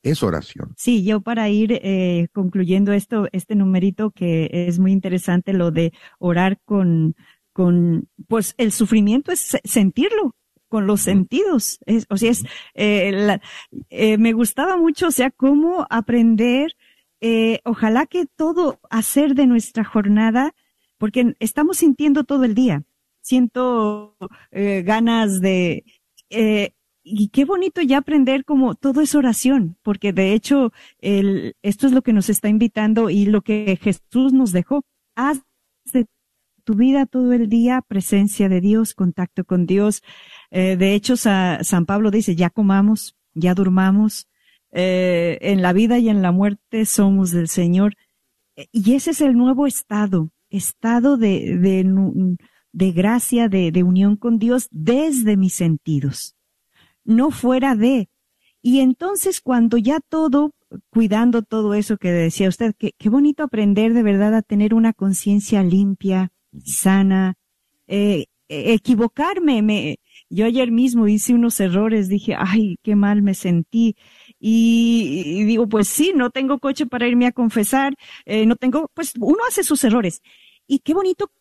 [0.03, 0.74] es oración.
[0.78, 5.93] Sí, yo para ir eh, concluyendo esto, este numerito que es muy interesante, lo de
[6.20, 7.16] orar con,
[7.51, 10.36] con, pues el sufrimiento es sentirlo
[10.68, 11.80] con los sentidos.
[12.09, 12.43] o sea, es,
[12.76, 13.39] eh,
[13.89, 16.76] eh, me gustaba mucho, o sea, cómo aprender
[17.28, 20.53] eh, ojalá que todo hacer de nuestra jornada,
[20.99, 22.84] porque estamos sintiendo todo el día,
[23.19, 24.15] siento
[24.51, 25.86] eh, ganas de,
[26.30, 31.88] eh, y qué bonito ya aprender como todo es oración, porque de hecho el, esto
[31.88, 34.84] es lo que nos está invitando y lo que Jesús nos dejó.
[35.15, 35.41] Haz
[35.91, 36.05] de
[36.63, 40.03] tu vida todo el día presencia de Dios, contacto con Dios.
[40.51, 44.28] de hecho, San Pablo dice, ya comamos, ya durmamos,
[44.78, 47.95] eh, en la vida y en la muerte somos del Señor.
[48.73, 52.38] Y ese es el nuevo estado, estado de, de,
[52.73, 56.36] de gracia, de, de unión con Dios desde mis sentidos,
[57.05, 58.09] no fuera de.
[58.61, 60.51] Y entonces cuando ya todo,
[60.89, 64.91] cuidando todo eso que decía usted, qué, qué bonito aprender de verdad a tener una
[64.91, 66.34] conciencia limpia,
[66.65, 67.36] sana,
[67.88, 69.61] eh, equivocarme.
[69.61, 69.99] Me,
[70.30, 73.95] yo ayer mismo hice unos errores, dije, ay, qué mal me sentí.
[74.48, 79.14] Y, digo, pues sí, no tengo coche para irme a confesar, eh, no tengo, pues
[79.20, 80.22] uno hace sus errores.
[80.68, 81.32] Y qué bonito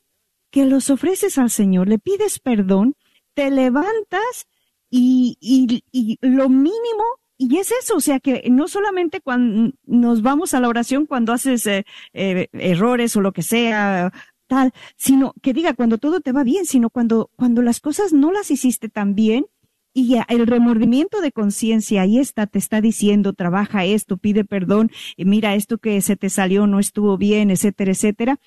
[0.50, 2.96] que los ofreces al Señor, le pides perdón,
[3.34, 4.46] te levantas
[4.88, 7.04] y, y, lo mínimo
[7.36, 11.34] y es eso, o sea que no solamente cuando nos vamos a la oración cuando
[11.34, 11.84] haces eh,
[12.14, 14.14] eh, errores o lo que sea,
[14.46, 18.32] tal, sino que diga cuando todo te va bien, sino cuando, cuando las cosas no
[18.32, 19.44] las hiciste tan bien
[19.94, 25.54] y el remordimiento de conciencia, ahí está, te está diciendo, trabaja esto, pide perdón, mira
[25.54, 28.40] esto que se te salió, no estuvo bien, etcétera, etcétera.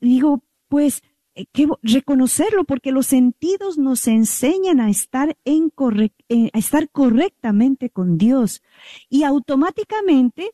[0.00, 1.02] Digo, pues,
[1.34, 8.16] eh, que reconocerlo porque los sentidos nos enseñan a estar en a estar correctamente con
[8.16, 8.62] Dios
[9.10, 10.52] y automáticamente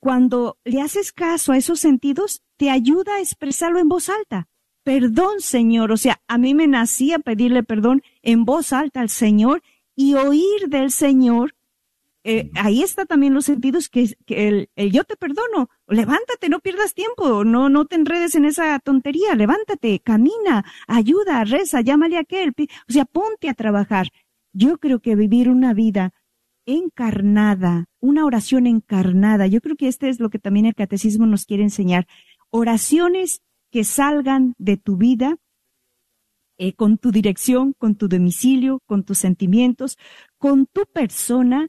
[0.00, 4.49] cuando le haces caso a esos sentidos te ayuda a expresarlo en voz alta
[4.82, 5.92] perdón, Señor.
[5.92, 9.62] O sea, a mí me nacía pedirle perdón en voz alta al Señor
[9.94, 11.54] y oír del Señor.
[12.22, 15.70] Eh, ahí está también los sentidos que, el, yo te perdono.
[15.86, 19.34] Levántate, no pierdas tiempo, no, no te enredes en esa tontería.
[19.34, 22.52] Levántate, camina, ayuda, reza, llámale a aquel.
[22.88, 24.08] O sea, ponte a trabajar.
[24.52, 26.12] Yo creo que vivir una vida
[26.66, 31.46] encarnada, una oración encarnada, yo creo que este es lo que también el catecismo nos
[31.46, 32.06] quiere enseñar.
[32.50, 35.38] Oraciones que salgan de tu vida
[36.62, 39.96] eh, con tu dirección, con tu domicilio, con tus sentimientos,
[40.36, 41.68] con tu persona.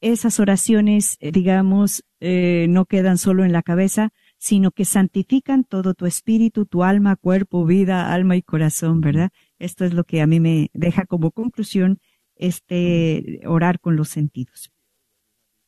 [0.00, 5.92] Esas oraciones, eh, digamos, eh, no quedan solo en la cabeza, sino que santifican todo
[5.92, 9.30] tu espíritu, tu alma, cuerpo, vida, alma y corazón, ¿verdad?
[9.58, 12.00] Esto es lo que a mí me deja como conclusión
[12.34, 14.72] este orar con los sentidos.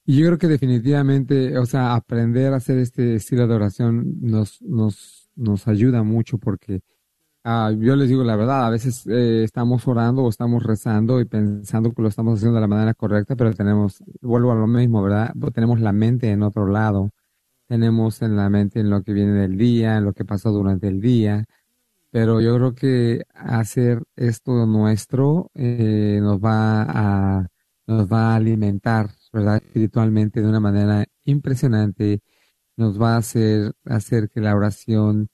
[0.06, 4.62] Y yo creo que definitivamente, o sea, aprender a hacer este estilo de oración nos,
[4.62, 6.80] nos nos ayuda mucho porque
[7.44, 11.24] ah, yo les digo la verdad, a veces eh, estamos orando o estamos rezando y
[11.26, 15.02] pensando que lo estamos haciendo de la manera correcta, pero tenemos, vuelvo a lo mismo,
[15.02, 15.32] ¿verdad?
[15.54, 17.10] Tenemos la mente en otro lado,
[17.68, 20.88] tenemos en la mente en lo que viene del día, en lo que pasó durante
[20.88, 21.46] el día,
[22.10, 27.48] pero yo creo que hacer esto nuestro eh, nos va a
[27.86, 29.56] nos va a alimentar, ¿verdad?
[29.56, 32.22] Espiritualmente de una manera impresionante
[32.82, 35.28] nos va a hacer, hacer que la oración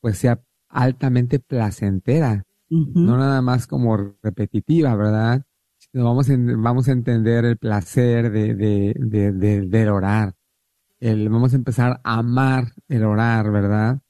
[0.00, 5.44] pues sea altamente placentera, no nada más como repetitiva, ¿verdad?
[5.76, 10.34] Sino vamos, vamos a entender el placer de, de, de, de, orar.
[10.98, 14.00] El, vamos a empezar a amar el orar, ¿verdad?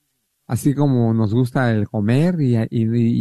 [0.47, 2.67] Así como nos gusta el comer y, y,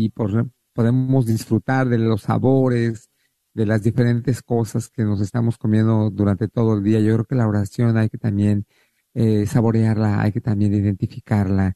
[0.05, 3.09] y por, podemos disfrutar de los sabores,
[3.53, 6.99] de las diferentes cosas que nos estamos comiendo durante todo el día.
[6.99, 8.65] Yo creo que la oración hay que también
[9.13, 11.75] eh, saborearla, hay que también identificarla,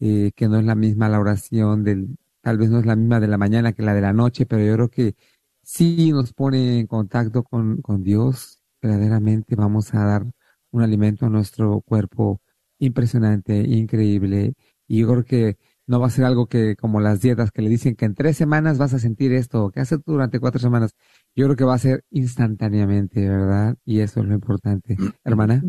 [0.00, 3.20] eh, que no es la misma la oración del, tal vez no es la misma
[3.20, 5.16] de la mañana que la de la noche, pero yo creo que
[5.62, 10.26] sí nos pone en contacto con, con Dios, verdaderamente vamos a dar
[10.70, 12.40] un alimento a nuestro cuerpo
[12.78, 14.54] impresionante, increíble,
[14.88, 17.68] y yo creo que no va a ser algo que como las dietas que le
[17.68, 20.94] dicen que en tres semanas vas a sentir esto, que hace durante cuatro semanas.
[21.34, 23.76] Yo creo que va a ser instantáneamente, ¿verdad?
[23.84, 24.96] Y eso es lo importante.
[25.24, 25.62] Hermana.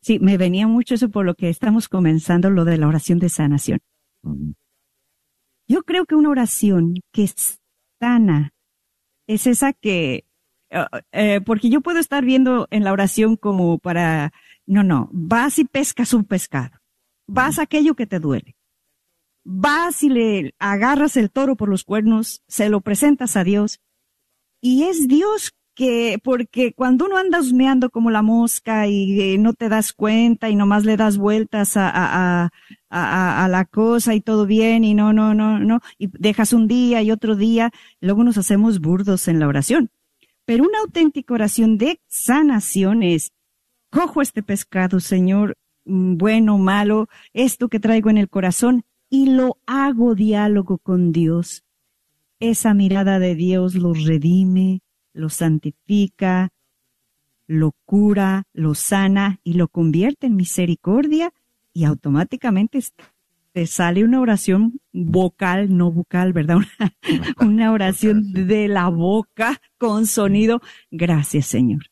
[0.00, 3.28] Sí, me venía mucho eso por lo que estamos comenzando, lo de la oración de
[3.28, 3.80] sanación.
[5.68, 7.60] Yo creo que una oración que es
[8.00, 8.52] sana
[9.26, 10.24] es esa que,
[10.70, 14.32] eh, eh, porque yo puedo estar viendo en la oración como para,
[14.66, 16.78] no, no, vas y pescas un pescado,
[17.28, 18.56] vas a aquello que te duele,
[19.44, 23.80] vas y le agarras el toro por los cuernos, se lo presentas a Dios,
[24.60, 29.54] y es Dios que porque cuando uno anda husmeando como la mosca y eh, no
[29.54, 32.50] te das cuenta y nomás le das vueltas a, a,
[32.90, 37.02] a, la cosa y todo bien y no, no, no, no, y dejas un día
[37.02, 37.70] y otro día,
[38.00, 39.90] luego nos hacemos burdos en la oración.
[40.44, 43.32] Pero una auténtica oración de sanación es,
[43.90, 49.58] cojo este pescado, Señor, mm, bueno, malo, esto que traigo en el corazón, y lo
[49.66, 51.64] hago diálogo con Dios.
[52.40, 54.80] Esa mirada de Dios lo redime,
[55.12, 56.50] lo santifica,
[57.46, 61.32] lo cura, lo sana y lo convierte en misericordia
[61.72, 62.80] y automáticamente
[63.52, 66.58] te sale una oración vocal, no bucal, ¿verdad?
[67.40, 70.60] Una, oración de la boca con sonido.
[70.90, 71.82] Gracias, Señor.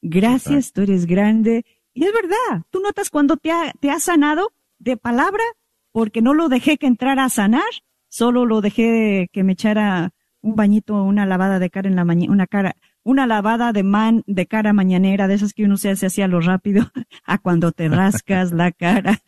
[0.00, 1.64] Gracias, tú eres grande.
[1.92, 5.44] Y es verdad, tú notas cuando te ha, te ha sanado de palabra,
[5.92, 7.62] porque no lo dejé que entrara a sanar,
[8.08, 12.32] solo lo dejé que me echara un bañito, una lavada de cara en la mañana,
[12.32, 16.06] una cara, una lavada de man, de cara mañanera, de esas que uno se hace
[16.06, 16.90] así a lo rápido,
[17.24, 19.22] a cuando te rascas la cara.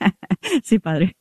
[0.62, 1.16] sí, padre.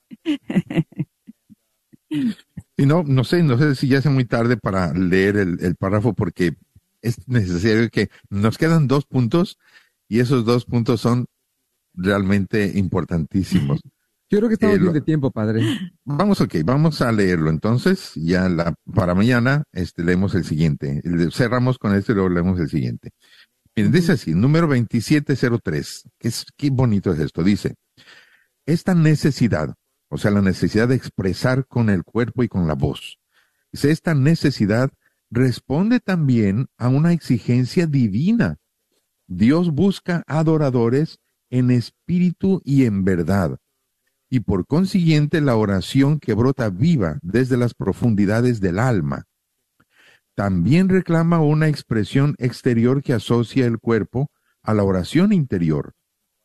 [2.78, 5.76] y no, no sé, no sé si ya es muy tarde para leer el, el
[5.76, 6.56] párrafo porque
[7.02, 9.60] es necesario que nos quedan dos puntos
[10.08, 11.28] y esos dos puntos son
[11.94, 13.82] realmente importantísimos.
[14.30, 15.62] Yo creo que estamos eh, bien de tiempo, padre.
[16.04, 17.50] Vamos, ok, vamos a leerlo.
[17.50, 21.02] Entonces, ya la, para mañana, este, leemos el siguiente.
[21.32, 23.12] Cerramos con este y luego leemos el siguiente.
[23.76, 26.10] Miren, dice así, número 2703.
[26.18, 27.44] ¿Qué, es, qué bonito es esto.
[27.44, 27.76] Dice,
[28.66, 29.76] esta necesidad,
[30.10, 33.20] o sea, la necesidad de expresar con el cuerpo y con la voz.
[33.72, 34.90] Dice, esta necesidad
[35.30, 38.58] responde también a una exigencia divina.
[39.28, 41.20] Dios busca adoradores
[41.52, 43.60] en espíritu y en verdad
[44.36, 49.28] y por consiguiente la oración que brota viva desde las profundidades del alma.
[50.36, 54.30] También reclama una expresión exterior que asocia el cuerpo
[54.62, 55.94] a la oración interior,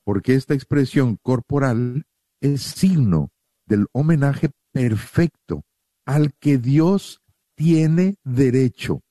[0.04, 2.04] porque esta expresión corporal
[2.40, 3.32] es signo
[3.66, 5.64] del homenaje perfecto,
[6.06, 7.20] al que Dios
[7.56, 9.02] tiene derecho.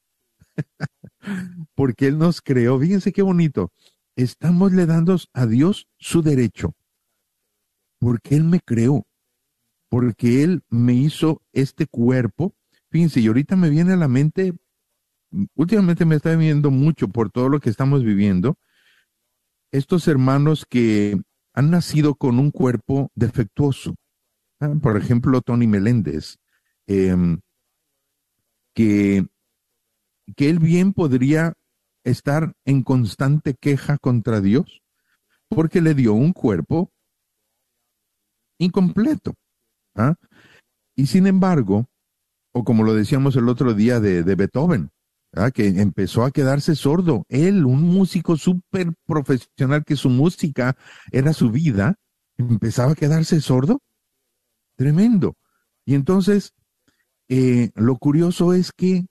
[1.75, 2.80] Porque Él nos creó.
[2.80, 3.71] Fíjense qué bonito.
[4.15, 6.75] Estamos le dando a Dios su derecho.
[8.00, 9.06] Porque Él me creó.
[9.89, 12.56] Porque Él me hizo este cuerpo.
[12.89, 14.54] Fíjense, y ahorita me viene a la mente,
[15.56, 18.58] últimamente me está viendo mucho por todo lo que estamos viviendo,
[19.72, 21.20] estos hermanos que
[21.54, 23.95] han nacido con un cuerpo defectuoso.
[24.60, 26.38] Ah, por ejemplo, Tony Meléndez,
[26.88, 27.39] em,
[28.74, 29.28] que,
[30.36, 31.54] que él bien podría
[32.04, 34.82] estar en constante queja contra Dios
[35.50, 36.91] porque le dio un cuerpo
[38.60, 39.34] incompleto.
[39.95, 40.16] ¿ah?
[40.95, 41.88] Y sin embargo,
[42.53, 44.91] o como lo decíamos el otro día de, Beethoven,
[45.34, 45.49] ¿ah?
[45.51, 47.26] que empezó a quedarse sordo.
[47.30, 50.76] Él, un músico súper profesional, que su música
[51.12, 51.95] era su vida,
[52.38, 53.82] empezaba a quedarse sordo.
[54.76, 55.36] Tremendo.
[55.86, 56.53] Y entonces,
[57.28, 59.05] eh, lo curioso es que,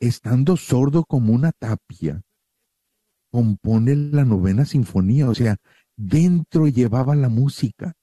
[0.00, 2.22] estando sordo como una tapia,
[3.30, 5.56] compone la novena sinfonía, o sea,
[5.96, 7.94] dentro llevaba la música.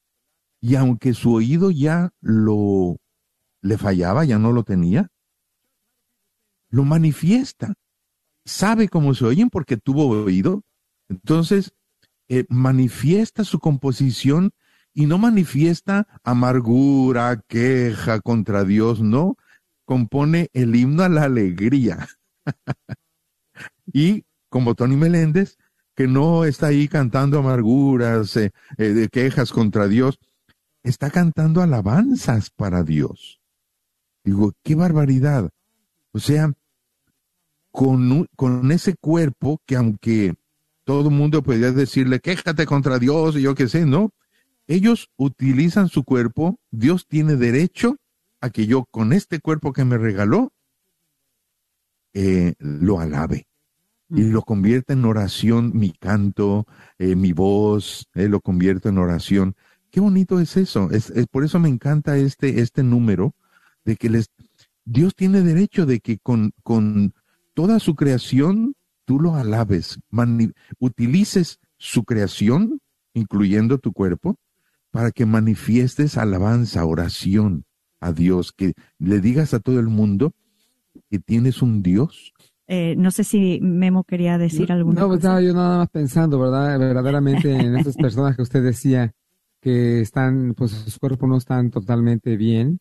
[0.65, 2.97] Y aunque su oído ya lo
[3.61, 5.11] le fallaba, ya no lo tenía,
[6.71, 7.75] lo manifiesta.
[8.45, 10.63] Sabe cómo se oyen porque tuvo oído.
[11.07, 11.75] Entonces,
[12.29, 14.53] eh, manifiesta su composición
[14.91, 19.37] y no manifiesta amargura, queja contra Dios, no.
[19.83, 22.07] Compone el himno a la alegría.
[23.93, 25.59] y como Tony Meléndez,
[25.95, 30.19] que no está ahí cantando amarguras, eh, eh, quejas contra Dios,
[30.85, 33.41] está cantando alabanzas para Dios.
[34.23, 35.49] Digo, qué barbaridad.
[36.11, 36.53] O sea,
[37.71, 40.35] con, con ese cuerpo que aunque
[40.83, 44.11] todo el mundo podría decirle, quéjate contra Dios y yo qué sé, ¿no?
[44.67, 47.97] Ellos utilizan su cuerpo, Dios tiene derecho
[48.39, 50.51] a que yo con este cuerpo que me regaló,
[52.13, 53.47] eh, lo alabe
[54.09, 54.31] y mm.
[54.31, 56.65] lo convierta en oración, mi canto,
[56.99, 59.55] eh, mi voz, eh, lo convierto en oración.
[59.95, 60.91] Qué bonito es eso.
[60.91, 63.33] Es, es, por eso me encanta este, este número
[63.85, 64.29] de que les,
[64.83, 67.13] Dios tiene derecho de que con, con
[67.53, 68.75] toda su creación
[69.05, 69.97] tú lo alabes,
[70.79, 72.81] utilices su creación,
[73.13, 74.35] incluyendo tu cuerpo,
[74.91, 77.63] para que manifiestes alabanza, oración
[78.01, 80.33] a Dios, que le digas a todo el mundo
[81.09, 82.33] que tienes un Dios.
[82.67, 84.91] Eh, no sé si Memo quería decir algo.
[84.91, 86.77] No, pues estaba yo nada más pensando, ¿verdad?
[86.77, 89.13] Verdaderamente en esas personas que usted decía
[89.65, 92.79] que están, pues sus cuerpos no están totalmente bien,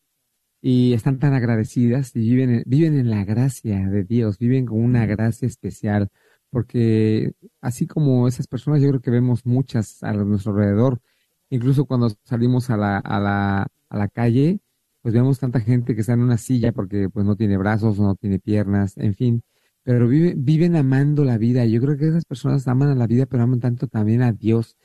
[0.61, 5.07] y están tan agradecidas y viven, viven en la gracia de Dios, viven con una
[5.07, 6.09] gracia especial,
[6.51, 11.01] porque así como esas personas, yo creo que vemos muchas a nuestro alrededor,
[11.49, 14.59] incluso cuando salimos a la, a la, a la calle,
[15.01, 18.15] pues vemos tanta gente que está en una silla porque pues no tiene brazos, no
[18.15, 19.43] tiene piernas, en fin,
[19.83, 21.65] pero viven, viven amando la vida.
[21.65, 24.77] Yo creo que esas personas aman a la vida, pero aman tanto también a Dios.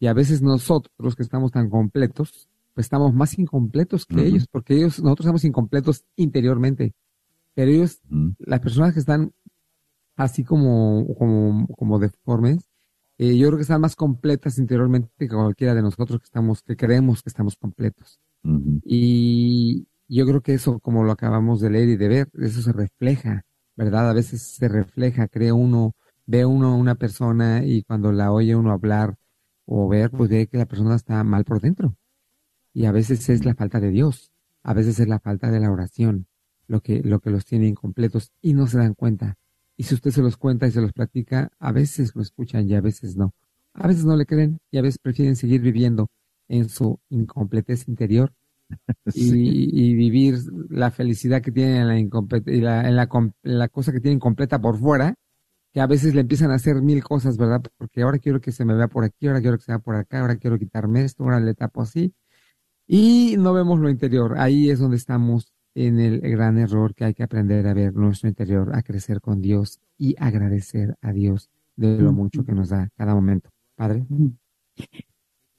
[0.00, 4.74] Y a veces nosotros que estamos tan completos, pues estamos más incompletos que ellos, porque
[4.74, 6.94] ellos, nosotros estamos incompletos interiormente,
[7.54, 8.00] pero ellos,
[8.38, 9.32] las personas que están
[10.16, 12.68] así como, como, como deformes,
[13.18, 16.76] eh, yo creo que están más completas interiormente que cualquiera de nosotros que estamos, que
[16.76, 18.20] creemos que estamos completos.
[18.84, 22.72] Y yo creo que eso, como lo acabamos de leer y de ver, eso se
[22.72, 23.44] refleja,
[23.76, 24.08] ¿verdad?
[24.08, 25.96] A veces se refleja, cree uno,
[26.26, 29.16] ve uno una persona y cuando la oye uno hablar
[29.70, 31.94] o ver, pues ve que la persona está mal por dentro.
[32.72, 35.70] Y a veces es la falta de Dios, a veces es la falta de la
[35.70, 36.26] oración,
[36.66, 39.36] lo que, lo que los tiene incompletos y no se dan cuenta.
[39.76, 42.74] Y si usted se los cuenta y se los practica, a veces lo escuchan y
[42.74, 43.34] a veces no.
[43.74, 46.08] A veces no le creen y a veces prefieren seguir viviendo
[46.48, 48.32] en su incompletez interior
[49.14, 50.38] y, vivir
[50.70, 53.08] la felicidad que tienen en la, en, la, en la,
[53.42, 55.14] la, cosa que tienen completa por fuera,
[55.72, 57.62] que a veces le empiezan a hacer mil cosas, ¿verdad?
[57.76, 59.96] Porque ahora quiero que se me vea por aquí, ahora quiero que se vea por
[59.96, 62.14] acá, ahora quiero quitarme esto, ahora le tapo así
[62.88, 64.36] y no vemos lo interior.
[64.38, 68.28] Ahí es donde estamos en el gran error que hay que aprender a ver nuestro
[68.28, 72.88] interior, a crecer con Dios y agradecer a Dios de lo mucho que nos da
[72.96, 73.50] cada momento.
[73.76, 74.04] Padre.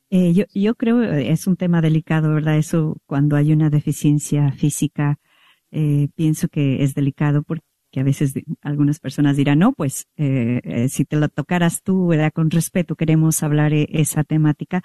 [0.10, 2.58] Eh, yo, yo creo eh, es un tema delicado, ¿verdad?
[2.58, 5.20] Eso cuando hay una deficiencia física,
[5.72, 10.90] eh, pienso que es delicado porque a veces algunas personas dirán, no, pues eh, eh,
[10.90, 12.32] si te lo tocaras tú, ¿verdad?
[12.34, 14.82] Con respeto queremos hablar de esa temática,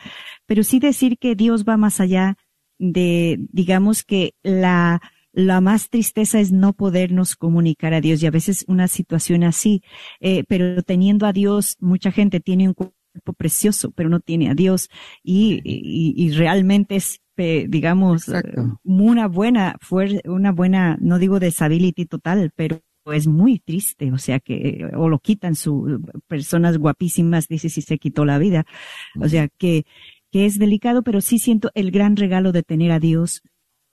[0.46, 2.36] pero sí decir que Dios va más allá
[2.78, 5.00] de, digamos que la,
[5.32, 9.82] la más tristeza es no podernos comunicar a Dios y a veces una situación así,
[10.20, 14.54] eh, pero teniendo a Dios, mucha gente tiene un cuerpo precioso, pero no tiene a
[14.54, 14.88] Dios
[15.22, 18.30] y, y, y realmente es digamos,
[18.84, 19.76] una buena,
[20.24, 22.80] una buena, no digo disability total, pero
[23.12, 27.98] es muy triste, o sea que, o lo quitan su, personas guapísimas, dice si se
[27.98, 28.64] quitó la vida,
[29.20, 29.84] o sea que,
[30.30, 33.42] que es delicado, pero sí siento el gran regalo de tener a Dios,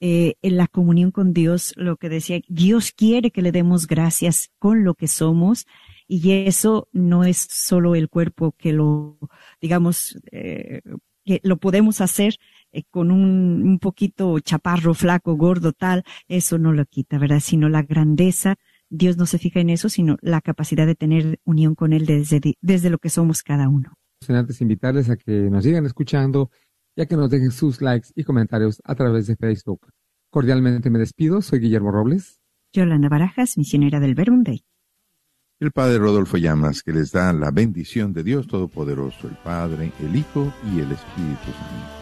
[0.04, 4.50] eh, en la comunión con Dios, lo que decía, Dios quiere que le demos gracias
[4.58, 5.64] con lo que somos,
[6.08, 9.16] y eso no es solo el cuerpo que lo,
[9.60, 10.80] digamos, eh,
[11.24, 12.34] que lo podemos hacer
[12.72, 17.38] eh, con un, un poquito chaparro, flaco, gordo, tal, eso no lo quita, ¿verdad?
[17.38, 18.56] Sino la grandeza
[18.94, 22.56] Dios no se fija en eso, sino la capacidad de tener unión con Él desde,
[22.60, 23.94] desde lo que somos cada uno.
[24.28, 26.50] Antes invitarles a que nos sigan escuchando
[26.94, 29.88] y a que nos dejen sus likes y comentarios a través de Facebook.
[30.30, 32.38] Cordialmente me despido, soy Guillermo Robles.
[32.74, 34.44] Yolanda Barajas, misionera del Verum
[35.58, 40.16] El Padre Rodolfo Llamas, que les da la bendición de Dios Todopoderoso, el Padre, el
[40.16, 42.01] Hijo y el Espíritu Santo.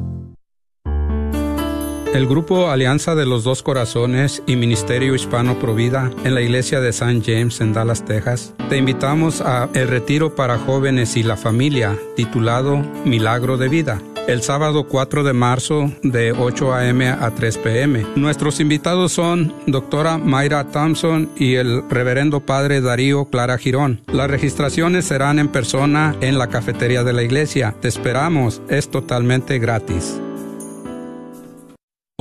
[2.13, 6.89] El grupo Alianza de los Dos Corazones y Ministerio Hispano Provida en la iglesia de
[6.89, 7.21] St.
[7.25, 12.79] James en Dallas, Texas, te invitamos a el retiro para jóvenes y la familia titulado
[13.05, 14.01] Milagro de Vida.
[14.27, 17.07] El sábado 4 de marzo de 8 a.m.
[17.07, 18.05] a 3 p.m.
[18.17, 24.01] Nuestros invitados son doctora Mayra Thompson y el reverendo padre Darío Clara Girón.
[24.11, 27.73] Las registraciones serán en persona en la cafetería de la iglesia.
[27.79, 30.19] Te esperamos, es totalmente gratis.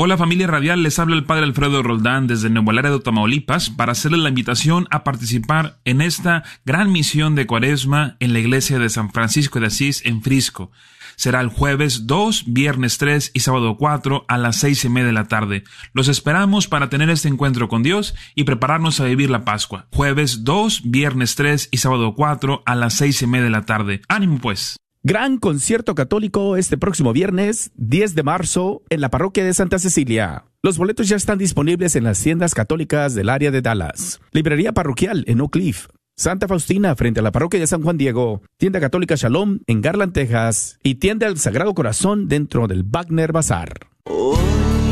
[0.03, 4.23] Hola familia radial, les habla el padre Alfredo Roldán desde Nuevo Laredo, Tamaulipas, para hacerles
[4.23, 9.13] la invitación a participar en esta gran misión de cuaresma en la iglesia de San
[9.13, 10.71] Francisco de Asís en Frisco.
[11.17, 15.13] Será el jueves 2, viernes 3 y sábado 4 a las seis y media de
[15.13, 15.65] la tarde.
[15.93, 19.87] Los esperamos para tener este encuentro con Dios y prepararnos a vivir la Pascua.
[19.93, 24.01] Jueves 2, viernes 3 y sábado 4 a las seis y media de la tarde.
[24.09, 24.79] Ánimo pues.
[25.03, 30.45] Gran concierto católico este próximo viernes 10 de marzo en la parroquia de Santa Cecilia.
[30.63, 34.21] Los boletos ya están disponibles en las tiendas católicas del área de Dallas.
[34.33, 35.87] Librería parroquial en Oak Cliff.
[36.19, 40.13] Santa Faustina frente a la parroquia de San Juan Diego, tienda católica Shalom en Garland,
[40.13, 43.73] Texas y tienda del Sagrado Corazón dentro del Wagner Bazar.
[44.05, 44.37] Hoy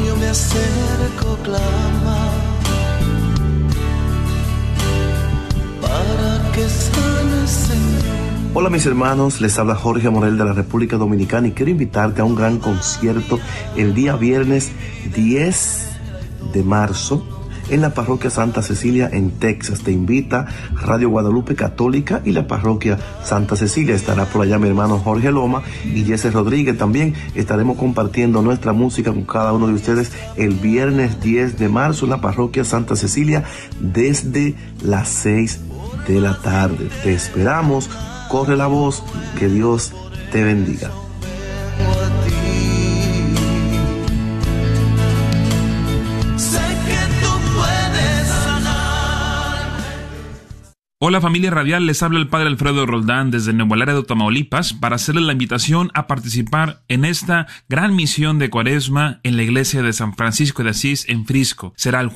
[0.07, 1.98] yo me acerco, clama,
[8.55, 12.25] Hola mis hermanos, les habla Jorge Morel de la República Dominicana y quiero invitarte a
[12.25, 13.39] un gran concierto
[13.77, 14.73] el día viernes
[15.15, 15.89] 10
[16.55, 17.25] de marzo
[17.69, 19.83] en la parroquia Santa Cecilia en Texas.
[19.83, 20.47] Te invita
[20.83, 23.95] Radio Guadalupe Católica y la parroquia Santa Cecilia.
[23.95, 26.79] Estará por allá mi hermano Jorge Loma y Jesse Rodríguez.
[26.79, 32.07] También estaremos compartiendo nuestra música con cada uno de ustedes el viernes 10 de marzo
[32.07, 33.45] en la parroquia Santa Cecilia
[33.79, 35.61] desde las 6
[36.09, 36.89] de la tarde.
[37.03, 37.91] Te esperamos
[38.29, 39.03] corre la voz,
[39.39, 39.93] que Dios
[40.31, 40.91] te bendiga.
[51.01, 55.25] Hola familia radial, les habla el padre Alfredo Roldán desde Nuevo Laredo, Tamaulipas, para hacerles
[55.25, 60.15] la invitación a participar en esta gran misión de cuaresma en la iglesia de San
[60.15, 61.73] Francisco de Asís en Frisco.
[61.77, 62.07] Será el